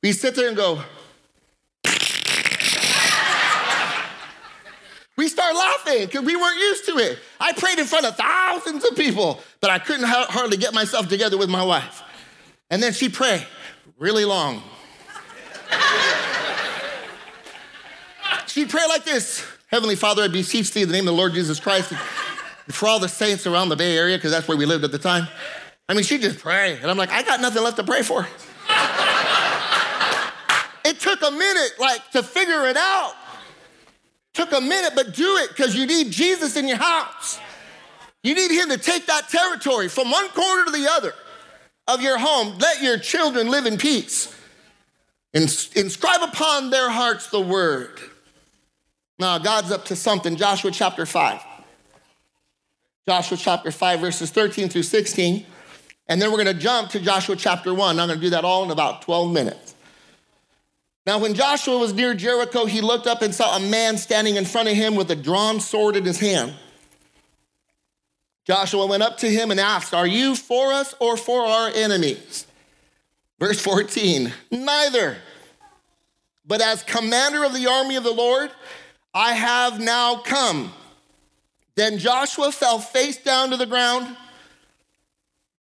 we 0.02 0.12
sit 0.14 0.36
there 0.36 0.48
and 0.48 0.56
go, 0.56 0.82
we 5.20 5.28
start 5.28 5.54
laughing 5.54 6.06
because 6.06 6.24
we 6.24 6.38
weren't 6.38 6.58
used 6.58 6.86
to 6.86 6.98
it. 6.98 7.20
I 7.42 7.52
prayed 7.52 7.78
in 7.78 7.84
front 7.84 8.06
of 8.06 8.16
thousands 8.16 8.86
of 8.86 8.96
people, 8.96 9.42
but 9.60 9.70
I 9.70 9.78
couldn't 9.78 10.06
hardly 10.06 10.56
get 10.56 10.74
myself 10.74 11.10
together 11.10 11.38
with 11.38 11.50
my 11.50 11.62
wife. 11.62 12.02
And 12.70 12.82
then 12.82 12.94
she 12.94 13.10
prayed 13.10 13.46
really 13.98 14.24
long. 14.24 14.64
she 18.48 18.66
prayed 18.66 18.88
like 18.88 19.04
this 19.04 19.46
Heavenly 19.68 19.98
Father, 19.98 20.24
I 20.24 20.30
beseech 20.30 20.72
thee 20.72 20.84
in 20.84 20.88
the 20.88 20.94
name 20.94 21.06
of 21.06 21.14
the 21.14 21.18
Lord 21.18 21.34
Jesus 21.34 21.60
Christ, 21.60 21.92
for 22.70 22.88
all 22.88 23.00
the 23.00 23.10
saints 23.10 23.46
around 23.46 23.68
the 23.68 23.76
Bay 23.76 23.98
Area, 23.98 24.16
because 24.16 24.32
that's 24.32 24.48
where 24.48 24.58
we 24.58 24.66
lived 24.66 24.86
at 24.86 24.94
the 24.94 24.98
time. 24.98 25.28
I 25.90 25.96
mean, 25.96 26.04
she'd 26.04 26.22
just 26.22 26.40
prayed. 26.40 26.80
And 26.82 26.90
I'm 26.90 26.98
like, 26.98 27.10
I 27.10 27.24
got 27.24 27.42
nothing 27.42 27.62
left 27.62 27.76
to 27.76 27.84
pray 27.84 28.04
for. 28.04 28.22
it 30.86 31.02
took 31.02 31.22
a 31.22 31.32
minute, 31.32 31.72
like, 31.78 32.10
to 32.12 32.24
figure 32.24 32.68
it 32.68 32.78
out. 32.78 33.16
Took 34.34 34.52
a 34.54 34.62
minute, 34.62 34.94
but 34.96 35.14
do 35.14 35.38
it 35.38 35.50
because 35.50 35.76
you 35.76 35.86
need 35.86 36.12
Jesus 36.12 36.56
in 36.56 36.68
your 36.68 36.78
house. 36.78 37.40
You 38.24 38.36
need 38.36 38.52
him 38.52 38.70
to 38.70 38.78
take 38.78 39.06
that 39.08 39.30
territory 39.30 39.88
from 39.88 40.12
one 40.12 40.28
corner 40.30 40.66
to 40.66 40.72
the 40.72 40.88
other 40.90 41.14
of 41.88 42.02
your 42.02 42.18
home. 42.18 42.58
Let 42.60 42.82
your 42.82 42.98
children 42.98 43.50
live 43.50 43.66
in 43.66 43.78
peace. 43.78 44.34
Inscribe 45.34 46.22
upon 46.22 46.70
their 46.70 46.90
hearts 46.90 47.28
the 47.30 47.40
word. 47.40 48.00
Now, 49.20 49.38
God's 49.38 49.72
up 49.72 49.86
to 49.86 49.96
something. 49.96 50.36
Joshua 50.36 50.72
chapter 50.72 51.06
5. 51.06 51.42
Joshua 53.08 53.38
chapter 53.38 53.72
5, 53.72 54.00
verses 54.00 54.32
13 54.32 54.70
through 54.70 54.84
16. 54.84 55.46
And 56.08 56.22
then 56.22 56.32
we're 56.32 56.44
going 56.44 56.56
to 56.56 56.62
jump 56.62 56.90
to 56.92 57.00
Joshua 57.00 57.36
chapter 57.36 57.74
1. 57.74 58.00
I'm 58.00 58.08
going 58.08 58.20
to 58.20 58.24
do 58.24 58.30
that 58.32 58.46
all 58.46 58.64
in 58.64 58.72
about 58.72 59.02
12 59.02 59.32
minutes. 59.32 59.76
Now, 61.10 61.18
when 61.18 61.34
Joshua 61.34 61.76
was 61.76 61.92
near 61.92 62.14
Jericho, 62.14 62.66
he 62.66 62.82
looked 62.82 63.08
up 63.08 63.24
and 63.24 63.34
saw 63.34 63.56
a 63.56 63.60
man 63.60 63.98
standing 63.98 64.36
in 64.36 64.46
front 64.46 64.70
of 64.70 64.76
him 64.76 64.94
with 64.94 65.10
a 65.10 65.16
drawn 65.16 65.60
sword 65.60 65.96
in 65.96 66.06
his 66.06 66.20
hand. 66.20 66.54
Joshua 68.46 68.86
went 68.86 69.02
up 69.02 69.18
to 69.18 69.28
him 69.28 69.50
and 69.50 69.60
asked, 69.60 69.92
Are 69.92 70.06
you 70.06 70.36
for 70.36 70.72
us 70.72 70.94
or 71.00 71.18
for 71.18 71.48
our 71.48 71.70
enemies? 71.70 72.46
Verse 73.40 73.60
14, 73.60 74.32
neither. 74.52 75.18
But 76.46 76.62
as 76.62 76.84
commander 76.84 77.44
of 77.44 77.56
the 77.56 77.66
army 77.66 77.96
of 77.96 78.04
the 78.04 78.14
Lord, 78.14 78.52
I 79.12 79.34
have 79.34 79.80
now 79.80 80.18
come. 80.18 80.72
Then 81.74 81.98
Joshua 81.98 82.52
fell 82.52 82.78
face 82.78 83.18
down 83.18 83.50
to 83.50 83.58
the 83.58 83.66
ground 83.66 84.16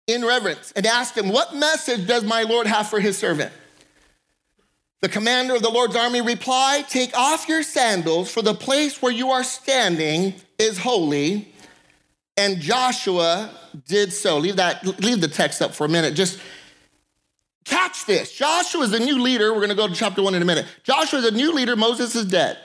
in 0.05 0.23
reverence 0.23 0.71
and 0.75 0.85
asked 0.85 1.17
him, 1.17 1.29
What 1.29 1.55
message 1.55 2.05
does 2.05 2.23
my 2.23 2.43
Lord 2.43 2.67
have 2.67 2.87
for 2.87 2.99
his 2.99 3.17
servant? 3.17 3.51
The 5.01 5.09
commander 5.09 5.55
of 5.55 5.61
the 5.61 5.69
Lord's 5.69 5.95
army 5.95 6.21
replied, 6.21 6.89
Take 6.89 7.17
off 7.17 7.47
your 7.47 7.63
sandals, 7.63 8.31
for 8.31 8.41
the 8.41 8.53
place 8.53 9.01
where 9.01 9.11
you 9.11 9.31
are 9.31 9.43
standing 9.43 10.33
is 10.57 10.77
holy. 10.77 11.53
And 12.35 12.59
Joshua 12.59 13.49
did 13.87 14.11
so. 14.11 14.37
Leave 14.37 14.57
that, 14.57 14.85
leave 15.01 15.21
the 15.21 15.27
text 15.27 15.61
up 15.61 15.73
for 15.73 15.85
a 15.85 15.89
minute. 15.89 16.15
Just 16.15 16.39
catch 17.65 18.05
this. 18.05 18.33
Joshua 18.33 18.81
is 18.83 18.93
a 18.93 18.99
new 18.99 19.21
leader. 19.21 19.53
We're 19.53 19.59
going 19.59 19.69
to 19.69 19.75
go 19.75 19.87
to 19.87 19.93
chapter 19.93 20.21
one 20.21 20.35
in 20.35 20.41
a 20.41 20.45
minute. 20.45 20.65
Joshua 20.83 21.19
is 21.19 21.25
a 21.25 21.31
new 21.31 21.53
leader. 21.53 21.75
Moses 21.75 22.15
is 22.15 22.25
dead. 22.25 22.57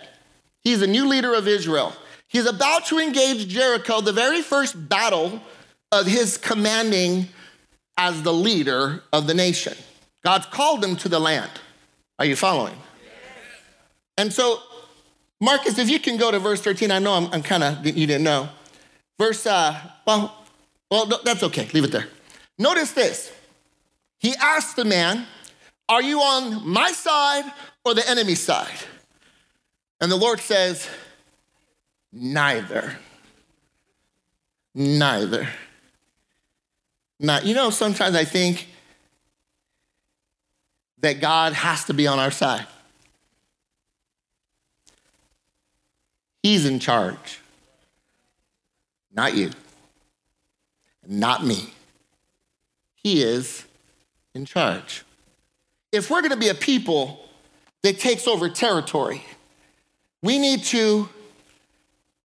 He's 0.61 0.83
a 0.83 0.87
new 0.87 1.07
leader 1.07 1.35
of 1.35 1.47
Israel. 1.47 1.95
He's 2.27 2.47
about 2.47 2.87
to 2.87 2.99
engage 2.99 3.47
Jericho, 3.49 4.01
the 4.01 4.13
very 4.13 4.43
first 4.43 4.89
battle 4.89 5.41
of 5.93 6.07
his 6.07 6.37
commanding 6.37 7.29
as 7.97 8.23
the 8.23 8.33
leader 8.33 9.05
of 9.13 9.29
the 9.29 9.35
nation. 9.35 9.75
God's 10.25 10.47
called 10.47 10.83
him 10.83 10.97
to 10.97 11.09
the 11.09 11.21
land. 11.21 11.51
Are 12.19 12.25
you 12.25 12.37
following? 12.37 12.77
And 14.17 14.33
so, 14.33 14.61
Marcus, 15.41 15.79
if 15.79 15.91
you 15.91 15.99
can 15.99 16.17
go 16.17 16.31
to 16.31 16.39
verse 16.39 16.61
13, 16.61 16.91
I 16.91 16.99
know 16.99 17.15
I'm, 17.15 17.27
I'm 17.33 17.43
kind 17.43 17.63
of, 17.63 17.85
you 17.85 18.07
didn't 18.07 18.25
know. 18.25 18.49
Verse, 19.19 19.47
uh, 19.47 19.79
well, 20.07 20.45
well, 20.91 21.07
that's 21.25 21.43
okay, 21.43 21.69
leave 21.73 21.85
it 21.85 21.93
there. 21.93 22.09
Notice 22.59 22.93
this. 22.93 23.33
He 24.19 24.35
asked 24.41 24.77
the 24.77 24.85
man, 24.85 25.27
Are 25.89 26.03
you 26.03 26.21
on 26.21 26.67
my 26.67 26.93
side 26.93 27.51
or 27.85 27.95
the 27.95 28.09
enemy's 28.09 28.41
side? 28.41 28.79
And 30.01 30.11
the 30.11 30.17
Lord 30.17 30.41
says, 30.41 30.89
Neither. 32.13 32.97
Neither. 34.75 35.49
Not, 37.19 37.45
you 37.45 37.55
know, 37.55 37.71
sometimes 37.71 38.15
I 38.15 38.25
think 38.25 38.69
that 41.05 41.21
God 41.21 41.53
has 41.53 41.85
to 41.85 41.93
be 41.93 42.07
on 42.07 42.19
our 42.19 42.31
side. 42.31 42.67
He's 46.43 46.65
in 46.65 46.79
charge, 46.79 47.41
not 49.15 49.37
you, 49.37 49.51
not 51.07 51.45
me. 51.45 51.75
He 52.95 53.23
is 53.23 53.67
in 54.35 54.47
charge. 54.47 55.05
If 55.93 56.11
we're 56.11 56.23
going 56.23 56.31
to 56.31 56.39
be 56.39 56.49
a 56.49 56.55
people 56.55 57.29
that 57.83 57.99
takes 57.99 58.27
over 58.27 58.49
territory, 58.49 59.23
we 60.23 60.39
need 60.39 60.63
to 60.65 61.11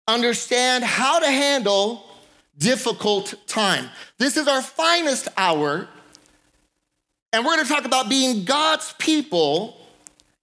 understand 0.08 0.86
how 0.86 1.20
to 1.20 1.28
handle 1.28 2.06
difficult 2.58 3.36
time. 3.46 3.90
This 4.20 4.38
is 4.38 4.48
our 4.48 4.62
finest 4.62 5.28
hour, 5.36 5.90
and 7.32 7.46
we're 7.46 7.56
going 7.56 7.66
to 7.66 7.72
talk 7.72 7.86
about 7.86 8.10
being 8.10 8.44
God's 8.44 8.94
people 8.98 9.78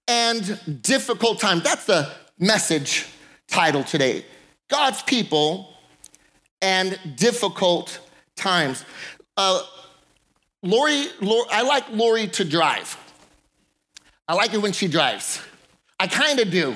and 0.07 0.81
difficult 0.81 1.39
times. 1.39 1.63
That's 1.63 1.85
the 1.85 2.11
message 2.39 3.05
title 3.47 3.83
today 3.83 4.25
God's 4.69 5.01
people 5.03 5.73
and 6.61 6.99
difficult 7.15 7.99
times. 8.35 8.83
Uh, 9.35 9.61
Lori, 10.63 11.07
Lori, 11.21 11.47
I 11.51 11.61
like 11.61 11.89
Lori 11.91 12.27
to 12.27 12.43
drive. 12.43 12.97
I 14.27 14.33
like 14.33 14.53
it 14.53 14.61
when 14.61 14.73
she 14.73 14.87
drives. 14.87 15.41
I 15.99 16.07
kind 16.07 16.39
of 16.39 16.51
do. 16.51 16.75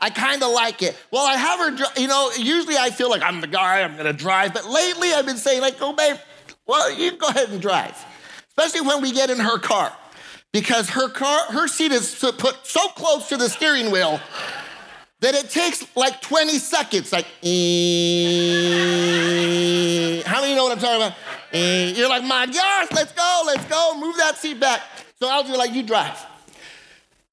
I 0.00 0.10
kind 0.10 0.42
of 0.42 0.50
like 0.50 0.82
it. 0.82 0.96
Well, 1.10 1.26
I 1.26 1.36
have 1.36 1.58
her, 1.60 2.00
you 2.00 2.08
know, 2.08 2.30
usually 2.36 2.76
I 2.76 2.90
feel 2.90 3.10
like 3.10 3.22
I'm 3.22 3.40
the 3.40 3.46
guy, 3.46 3.82
I'm 3.82 3.96
gonna 3.96 4.12
drive, 4.14 4.54
but 4.54 4.66
lately 4.66 5.12
I've 5.12 5.26
been 5.26 5.36
saying, 5.36 5.60
like, 5.60 5.76
oh, 5.80 5.92
babe, 5.92 6.16
well, 6.66 6.90
you 6.92 7.12
go 7.12 7.28
ahead 7.28 7.50
and 7.50 7.60
drive, 7.60 8.02
especially 8.56 8.86
when 8.86 9.00
we 9.02 9.12
get 9.12 9.30
in 9.30 9.38
her 9.38 9.58
car, 9.58 9.92
because 10.52 10.90
her 10.90 11.08
car, 11.08 11.52
her 11.52 11.68
seat 11.68 11.92
is 11.92 12.14
put 12.38 12.66
so 12.66 12.86
close 12.88 13.28
to 13.28 13.36
the 13.36 13.48
steering 13.48 13.90
wheel 13.90 14.20
that 15.20 15.34
it 15.34 15.50
takes 15.50 15.84
like 15.96 16.20
20 16.22 16.58
seconds, 16.58 17.12
like, 17.12 17.26
eh. 17.42 17.50
how 20.26 20.40
many 20.40 20.54
know 20.54 20.64
what 20.64 20.72
I'm 20.72 20.78
talking 20.78 20.96
about? 20.96 21.14
Eh. 21.52 21.92
You're 21.94 22.08
like, 22.08 22.24
my 22.24 22.46
gosh, 22.46 22.88
let's 22.92 23.12
go, 23.12 23.42
let's 23.46 23.64
go, 23.66 23.98
move 23.98 24.16
that 24.16 24.38
seat 24.38 24.58
back. 24.58 24.80
So 25.18 25.28
I'll 25.28 25.44
do 25.44 25.54
like, 25.56 25.72
you 25.72 25.82
drive. 25.82 26.26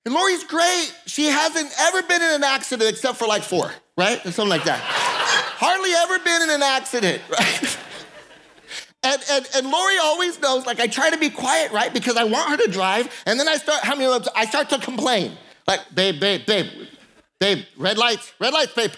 And 0.05 0.13
Lori's 0.13 0.43
great. 0.45 0.93
She 1.05 1.25
hasn't 1.25 1.69
ever 1.79 2.01
been 2.03 2.21
in 2.21 2.36
an 2.36 2.43
accident 2.43 2.89
except 2.89 3.17
for 3.17 3.27
like 3.27 3.43
four, 3.43 3.71
right? 3.97 4.25
Or 4.25 4.31
something 4.31 4.50
like 4.50 4.63
that. 4.65 4.79
Hardly 4.81 5.91
ever 5.95 6.19
been 6.24 6.43
in 6.43 6.50
an 6.50 6.62
accident, 6.63 7.21
right? 7.29 7.76
And, 9.07 9.23
and, 9.31 9.47
and 9.55 9.71
Lori 9.71 9.97
always 9.99 10.37
knows, 10.41 10.65
like, 10.65 10.81
I 10.81 10.87
try 10.87 11.09
to 11.09 11.17
be 11.17 11.29
quiet, 11.29 11.71
right? 11.71 11.93
Because 11.93 12.17
I 12.17 12.25
want 12.25 12.49
her 12.49 12.57
to 12.65 12.69
drive. 12.69 13.07
And 13.25 13.39
then 13.39 13.47
I 13.47 13.55
start, 13.55 13.81
how 13.81 13.95
many 13.95 14.25
I 14.35 14.45
start 14.45 14.69
to 14.71 14.79
complain. 14.79 15.37
Like, 15.65 15.79
babe, 15.95 16.19
babe, 16.19 16.45
babe, 16.45 16.65
babe, 17.39 17.63
red 17.77 17.97
lights, 17.97 18.33
red 18.37 18.51
lights, 18.51 18.73
babe. 18.73 18.91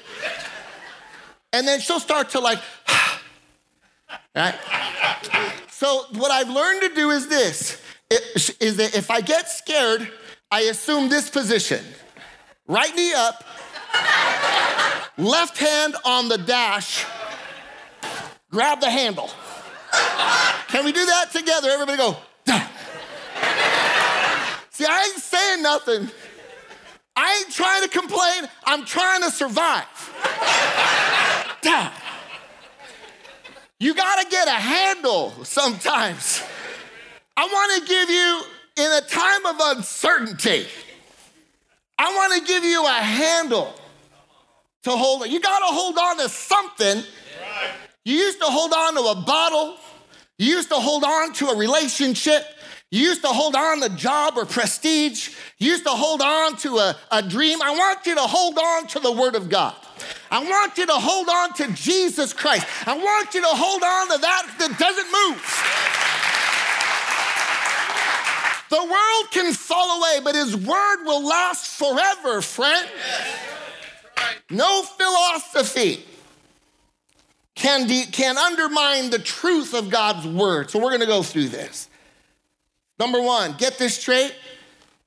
And 1.54 1.68
then 1.68 1.80
she'll 1.80 2.00
start 2.00 2.30
to, 2.30 2.40
like, 2.40 2.60
right? 4.36 4.56
So, 5.70 6.06
what 6.14 6.32
I've 6.32 6.50
learned 6.50 6.82
to 6.82 6.96
do 6.96 7.12
is 7.12 7.28
this 7.28 7.80
is 8.60 8.78
that 8.78 8.96
if 8.96 9.12
I 9.12 9.22
get 9.22 9.48
scared, 9.48 10.12
I 10.50 10.62
assume 10.62 11.10
this 11.10 11.30
position 11.30 11.86
right 12.68 12.96
knee 12.96 13.14
up, 13.14 13.44
left 15.20 15.60
hand 15.60 15.96
on 16.04 16.30
the 16.30 16.40
dash, 16.40 17.06
grab 18.50 18.82
the 18.82 18.90
handle. 18.90 19.30
Can 20.68 20.86
we 20.86 20.92
do 20.92 21.06
that 21.06 21.32
together? 21.32 21.70
Everybody 21.70 21.98
go. 21.98 22.18
See, 24.72 24.86
I 24.86 25.04
ain't 25.12 25.22
saying 25.22 25.62
nothing. 25.64 26.10
I 27.16 27.38
ain't 27.40 27.54
trying 27.54 27.84
to 27.84 27.90
complain. 27.90 28.50
I'm 28.66 28.86
trying 28.86 29.22
to 29.24 29.32
survive. 29.32 29.86
You 33.80 33.94
got 33.94 34.22
to 34.22 34.30
get 34.30 34.48
a 34.48 34.52
handle 34.52 35.32
sometimes. 35.44 36.44
I 37.38 37.46
want 37.46 37.82
to 37.82 37.88
give 37.88 38.10
you, 38.10 38.42
in 38.78 38.92
a 38.92 39.02
time 39.02 39.46
of 39.46 39.78
uncertainty, 39.78 40.68
I 41.98 42.14
want 42.14 42.34
to 42.40 42.48
give 42.48 42.64
you 42.66 42.86
a 42.86 42.90
handle 42.90 43.74
to 44.84 44.92
hold 44.92 45.24
it. 45.24 45.30
You 45.30 45.40
got 45.40 45.60
to 45.60 45.74
hold 45.74 45.98
on 45.98 46.18
to 46.18 46.28
something. 46.30 47.04
You 48.06 48.16
used 48.16 48.40
to 48.40 48.46
hold 48.46 48.74
on 48.74 48.96
to 48.96 49.02
a 49.02 49.24
bottle. 49.24 49.78
You 50.38 50.56
used 50.56 50.70
to 50.70 50.76
hold 50.76 51.04
on 51.04 51.34
to 51.34 51.48
a 51.48 51.58
relationship. 51.58 52.44
You 52.92 53.02
used 53.02 53.22
to 53.22 53.28
hold 53.28 53.56
on 53.56 53.82
to 53.82 53.86
a 53.86 53.90
job 53.90 54.34
or 54.38 54.46
prestige. 54.46 55.36
You 55.60 55.72
used 55.72 55.84
to 55.84 55.92
hold 55.92 56.22
on 56.22 56.56
to 56.58 56.78
a, 56.78 56.96
a 57.12 57.22
dream. 57.22 57.62
I 57.62 57.72
want 57.72 58.06
you 58.06 58.16
to 58.16 58.22
hold 58.22 58.58
on 58.58 58.88
to 58.88 59.00
the 59.00 59.12
Word 59.12 59.36
of 59.36 59.50
God. 59.50 59.76
I 60.32 60.44
want 60.44 60.78
you 60.78 60.86
to 60.88 60.94
hold 60.94 61.28
on 61.30 61.54
to 61.56 61.72
Jesus 61.74 62.34
Christ. 62.34 62.66
I 62.88 62.98
want 62.98 63.34
you 63.34 63.42
to 63.42 63.48
hold 63.48 63.84
on 63.84 64.08
to 64.12 64.18
that 64.22 64.56
that 64.60 64.80
doesn't 64.80 65.12
move. 65.12 65.44
The 68.70 68.92
world 68.92 69.32
can 69.32 69.54
fall 69.54 70.00
away, 70.00 70.20
but 70.24 70.36
His 70.36 70.56
Word 70.56 71.04
will 71.04 71.28
last 71.28 71.68
forever, 71.78 72.42
friend. 72.42 72.88
No 74.50 74.84
philosophy 74.84 76.06
can, 77.60 77.88
de- 77.88 78.06
can 78.06 78.38
undermine 78.38 79.10
the 79.10 79.20
truth 79.20 79.74
of 79.74 79.90
God's 79.90 80.26
word. 80.26 80.72
So 80.72 80.80
we're 80.80 80.92
going 80.92 81.02
to 81.02 81.06
go 81.06 81.22
through 81.22 81.50
this. 81.50 81.90
Number 82.98 83.22
one, 83.22 83.56
get 83.58 83.78
this 83.78 83.98
straight. 83.98 84.34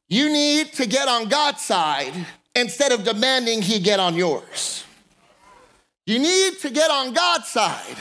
You 0.09 0.31
need 0.31 0.75
to 0.75 0.87
get 0.87 1.09
on 1.09 1.29
God's 1.29 1.63
side 1.63 2.13
instead 2.55 2.93
of 2.93 3.05
demanding 3.05 3.63
He 3.63 3.81
get 3.81 4.01
on 4.01 4.15
yours. 4.15 4.85
You 6.07 6.19
need 6.19 6.59
to 6.61 6.71
get 6.71 6.91
on 6.91 7.15
God's 7.15 7.49
side 7.49 7.97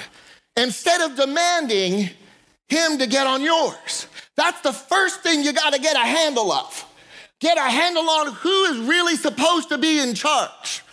instead 0.58 1.00
of 1.00 1.16
demanding 1.16 2.10
Him 2.68 2.98
to 2.98 3.08
get 3.08 3.28
on 3.28 3.42
yours. 3.42 4.08
That's 4.36 4.60
the 4.62 4.74
first 4.74 5.22
thing 5.22 5.44
you 5.44 5.54
got 5.54 5.74
to 5.74 5.80
get 5.80 5.96
a 5.96 6.00
handle 6.00 6.52
of. 6.52 6.86
Get 7.40 7.58
a 7.58 7.70
handle 7.70 8.10
on 8.10 8.34
who 8.34 8.64
is 8.66 8.80
really 8.80 9.16
supposed 9.16 9.70
to 9.70 9.78
be 9.78 10.00
in 10.00 10.14
charge. 10.14 10.84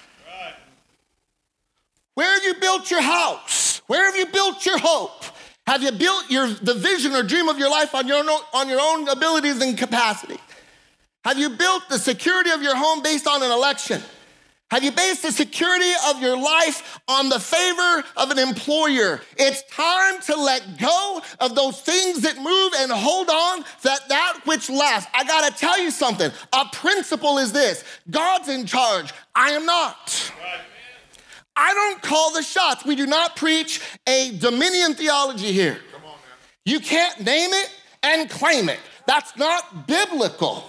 Where 2.19 2.35
have 2.35 2.43
you 2.43 2.55
built 2.55 2.91
your 2.91 3.01
house? 3.01 3.81
Where 3.87 4.05
have 4.05 4.17
you 4.17 4.27
built 4.27 4.67
your 4.67 4.77
hope? 4.77 5.25
Have 5.69 5.85
you 5.85 5.93
built 5.93 6.29
your, 6.29 6.49
the 6.49 6.75
vision 6.75 7.13
or 7.13 7.23
dream 7.23 7.49
of 7.49 7.61
your 7.61 7.71
life 7.71 7.95
on 7.95 8.09
your, 8.09 8.17
own, 8.17 8.41
on 8.53 8.69
your 8.69 8.81
own 8.81 9.09
abilities 9.09 9.63
and 9.63 9.79
capacity? 9.79 10.37
Have 11.25 11.39
you 11.39 11.49
built 11.49 11.89
the 11.89 11.97
security 11.97 12.51
of 12.51 12.61
your 12.61 12.75
home 12.75 13.05
based 13.05 13.29
on 13.29 13.41
an 13.45 13.53
election? 13.53 14.03
Have 14.73 14.83
you 14.83 14.91
based 14.91 15.23
the 15.23 15.31
security 15.31 15.93
of 16.09 16.21
your 16.21 16.37
life 16.37 16.99
on 17.07 17.29
the 17.29 17.39
favor 17.39 18.05
of 18.17 18.33
an 18.33 18.41
employer? 18.41 19.21
It's 19.37 19.63
time 19.71 20.21
to 20.23 20.35
let 20.35 20.77
go 20.77 21.23
of 21.39 21.55
those 21.55 21.81
things 21.83 22.23
that 22.23 22.37
move 22.37 22.73
and 22.79 22.91
hold 22.91 23.31
on 23.31 23.65
that 23.83 24.09
that 24.09 24.41
which 24.45 24.69
lasts. 24.69 25.09
I 25.15 25.23
got 25.23 25.49
to 25.53 25.57
tell 25.57 25.81
you 25.81 25.93
something. 25.93 26.33
A 26.53 26.65
principle 26.73 27.39
is 27.39 27.53
this. 27.53 27.85
God's 28.11 28.49
in 28.49 28.67
charge. 28.67 29.13
I 29.37 29.51
am 29.51 29.65
not. 29.65 30.33
Right. 30.43 30.65
I 31.61 31.75
don't 31.75 32.01
call 32.01 32.33
the 32.33 32.43
shots. 32.43 32.85
We 32.85 32.95
do 32.95 33.05
not 33.05 33.35
preach 33.35 33.81
a 34.07 34.39
dominion 34.39 34.95
theology 34.95 35.53
here. 35.53 35.81
On, 35.97 36.13
you 36.65 36.79
can't 36.79 37.19
name 37.21 37.51
it 37.53 37.71
and 38.05 38.31
claim 38.31 38.69
it. 38.69 38.79
That's 39.09 39.37
not 39.37 39.89
biblical. 39.89 40.65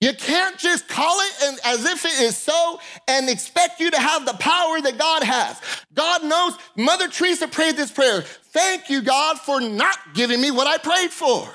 You 0.00 0.14
can't 0.14 0.58
just 0.58 0.88
call 0.88 1.14
it 1.20 1.34
and, 1.44 1.58
as 1.64 1.84
if 1.84 2.04
it 2.06 2.20
is 2.20 2.36
so 2.36 2.80
and 3.06 3.28
expect 3.28 3.80
you 3.80 3.90
to 3.90 4.00
have 4.00 4.24
the 4.24 4.32
power 4.32 4.80
that 4.80 4.96
God 4.98 5.22
has. 5.22 5.60
God 5.92 6.24
knows. 6.24 6.56
Mother 6.76 7.06
Teresa 7.08 7.46
prayed 7.46 7.76
this 7.76 7.92
prayer 7.92 8.22
Thank 8.22 8.88
you, 8.88 9.02
God, 9.02 9.38
for 9.38 9.60
not 9.60 9.96
giving 10.14 10.40
me 10.40 10.50
what 10.50 10.66
I 10.66 10.78
prayed 10.78 11.10
for. 11.10 11.48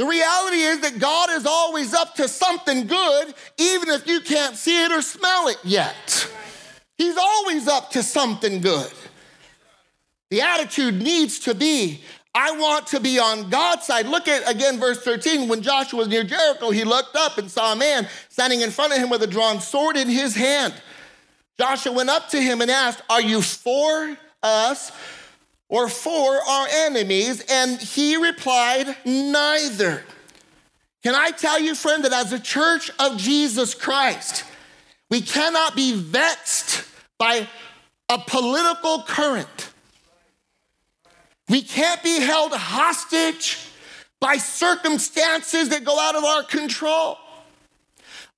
The 0.00 0.06
reality 0.06 0.56
is 0.56 0.80
that 0.80 0.98
God 0.98 1.28
is 1.28 1.44
always 1.44 1.92
up 1.92 2.14
to 2.14 2.26
something 2.26 2.86
good, 2.86 3.34
even 3.58 3.90
if 3.90 4.06
you 4.06 4.22
can't 4.22 4.56
see 4.56 4.82
it 4.82 4.90
or 4.90 5.02
smell 5.02 5.48
it 5.48 5.58
yet. 5.62 6.26
He's 6.96 7.18
always 7.18 7.68
up 7.68 7.90
to 7.90 8.02
something 8.02 8.62
good. 8.62 8.90
The 10.30 10.40
attitude 10.40 11.02
needs 11.02 11.40
to 11.40 11.54
be 11.54 12.00
I 12.34 12.52
want 12.52 12.86
to 12.86 13.00
be 13.00 13.18
on 13.18 13.50
God's 13.50 13.84
side. 13.84 14.06
Look 14.06 14.26
at 14.26 14.50
again 14.50 14.80
verse 14.80 15.02
13. 15.02 15.48
When 15.48 15.60
Joshua 15.60 15.98
was 15.98 16.08
near 16.08 16.24
Jericho, 16.24 16.70
he 16.70 16.84
looked 16.84 17.14
up 17.14 17.36
and 17.36 17.50
saw 17.50 17.74
a 17.74 17.76
man 17.76 18.08
standing 18.30 18.62
in 18.62 18.70
front 18.70 18.94
of 18.94 19.00
him 19.00 19.10
with 19.10 19.22
a 19.22 19.26
drawn 19.26 19.60
sword 19.60 19.98
in 19.98 20.08
his 20.08 20.34
hand. 20.34 20.72
Joshua 21.58 21.92
went 21.92 22.08
up 22.08 22.30
to 22.30 22.40
him 22.40 22.62
and 22.62 22.70
asked, 22.70 23.02
Are 23.10 23.20
you 23.20 23.42
for 23.42 24.16
us 24.42 24.92
or 25.70 25.88
for 25.88 26.36
our 26.46 26.68
enemies? 26.70 27.42
And 27.48 27.80
he 27.80 28.16
replied, 28.16 28.94
Neither. 29.06 30.02
Can 31.02 31.14
I 31.14 31.30
tell 31.30 31.58
you, 31.58 31.74
friend, 31.74 32.04
that 32.04 32.12
as 32.12 32.32
a 32.34 32.38
church 32.38 32.90
of 32.98 33.16
Jesus 33.16 33.72
Christ, 33.72 34.44
we 35.08 35.22
cannot 35.22 35.74
be 35.74 35.94
vexed 35.94 36.84
by 37.18 37.48
a 38.10 38.18
political 38.18 39.04
current. 39.04 39.70
We 41.48 41.62
can't 41.62 42.02
be 42.02 42.20
held 42.20 42.52
hostage 42.52 43.58
by 44.20 44.36
circumstances 44.36 45.70
that 45.70 45.84
go 45.84 45.98
out 45.98 46.14
of 46.16 46.24
our 46.24 46.42
control. 46.42 47.16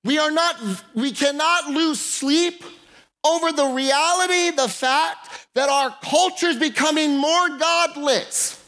We 0.03 0.17
are 0.17 0.31
not, 0.31 0.55
we 0.95 1.11
cannot 1.11 1.67
lose 1.67 1.99
sleep 1.99 2.63
over 3.23 3.51
the 3.51 3.65
reality, 3.65 4.51
the 4.51 4.67
fact 4.67 5.47
that 5.53 5.69
our 5.69 5.95
culture 6.01 6.47
is 6.47 6.57
becoming 6.57 7.17
more 7.17 7.57
godless. 7.57 8.59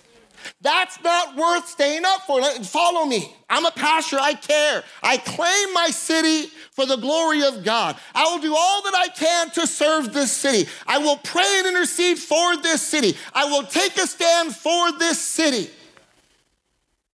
That's 0.62 1.02
not 1.04 1.36
worth 1.36 1.68
staying 1.68 2.06
up 2.06 2.22
for. 2.22 2.42
Follow 2.64 3.06
me. 3.06 3.36
I'm 3.50 3.66
a 3.66 3.72
pastor. 3.72 4.18
I 4.20 4.34
care. 4.34 4.84
I 5.04 5.18
claim 5.18 5.74
my 5.74 5.88
city 5.88 6.52
for 6.72 6.86
the 6.86 6.96
glory 6.96 7.44
of 7.44 7.64
God. 7.64 7.98
I 8.14 8.24
will 8.26 8.40
do 8.40 8.56
all 8.56 8.82
that 8.84 8.96
I 8.96 9.08
can 9.10 9.50
to 9.52 9.68
serve 9.68 10.14
this 10.14 10.32
city. 10.32 10.70
I 10.88 10.98
will 11.00 11.18
pray 11.18 11.60
and 11.60 11.68
intercede 11.68 12.18
for 12.18 12.58
this 12.58 12.82
city. 12.82 13.16
I 13.34 13.46
will 13.46 13.64
take 13.64 13.98
a 13.98 14.08
stand 14.08 14.56
for 14.56 14.92
this 14.94 15.20
city. 15.20 15.70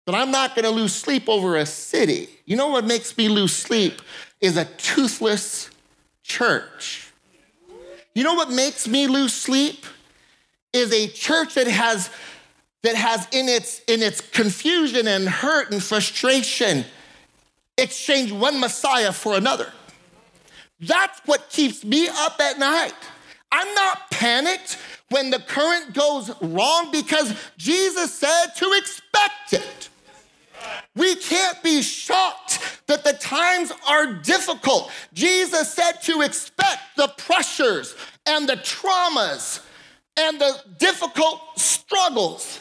But 0.07 0.15
I'm 0.15 0.31
not 0.31 0.55
going 0.55 0.65
to 0.65 0.71
lose 0.71 0.95
sleep 0.95 1.29
over 1.29 1.57
a 1.57 1.67
city. 1.67 2.29
You 2.45 2.57
know 2.57 2.69
what 2.69 2.85
makes 2.85 3.17
me 3.17 3.29
lose 3.29 3.53
sleep 3.53 4.01
is 4.41 4.57
a 4.57 4.65
toothless 4.65 5.71
church. 6.23 7.10
You 8.21 8.25
know 8.25 8.35
what 8.35 8.51
makes 8.51 8.87
me 8.87 9.07
lose 9.07 9.33
sleep? 9.33 9.87
Is 10.75 10.93
a 10.93 11.09
church 11.09 11.55
that 11.55 11.67
has 11.67 12.11
that 12.83 12.95
has 12.95 13.27
in 13.33 13.49
its 13.49 13.81
in 13.89 14.03
its 14.03 14.21
confusion 14.21 15.09
and 15.09 15.27
hurt 15.27 15.73
and 15.73 15.83
frustration 15.83 16.85
exchanged 17.79 18.35
one 18.35 18.61
Messiah 18.61 19.13
for 19.13 19.39
another. 19.39 19.73
That's 20.81 21.19
what 21.25 21.49
keeps 21.49 21.83
me 21.83 22.09
up 22.09 22.39
at 22.41 22.59
night. 22.59 22.93
I'm 23.51 23.75
not 23.75 24.11
panicked 24.11 24.77
when 25.09 25.31
the 25.31 25.39
current 25.39 25.95
goes 25.95 26.31
wrong 26.43 26.93
because 26.93 27.35
Jesus 27.57 28.13
said 28.13 28.49
to 28.57 28.71
expect 28.73 29.55
it. 29.55 29.89
We 30.95 31.15
can't 31.15 31.63
be 31.63 31.81
shocked 31.81 32.50
that 32.91 33.05
the 33.05 33.13
times 33.13 33.71
are 33.87 34.15
difficult. 34.15 34.91
Jesus 35.13 35.73
said 35.73 36.03
to 36.03 36.23
expect 36.23 36.81
the 36.97 37.07
pressures 37.17 37.95
and 38.27 38.49
the 38.49 38.57
traumas 38.57 39.65
and 40.17 40.41
the 40.41 40.61
difficult 40.79 41.41
struggles. 41.57 42.61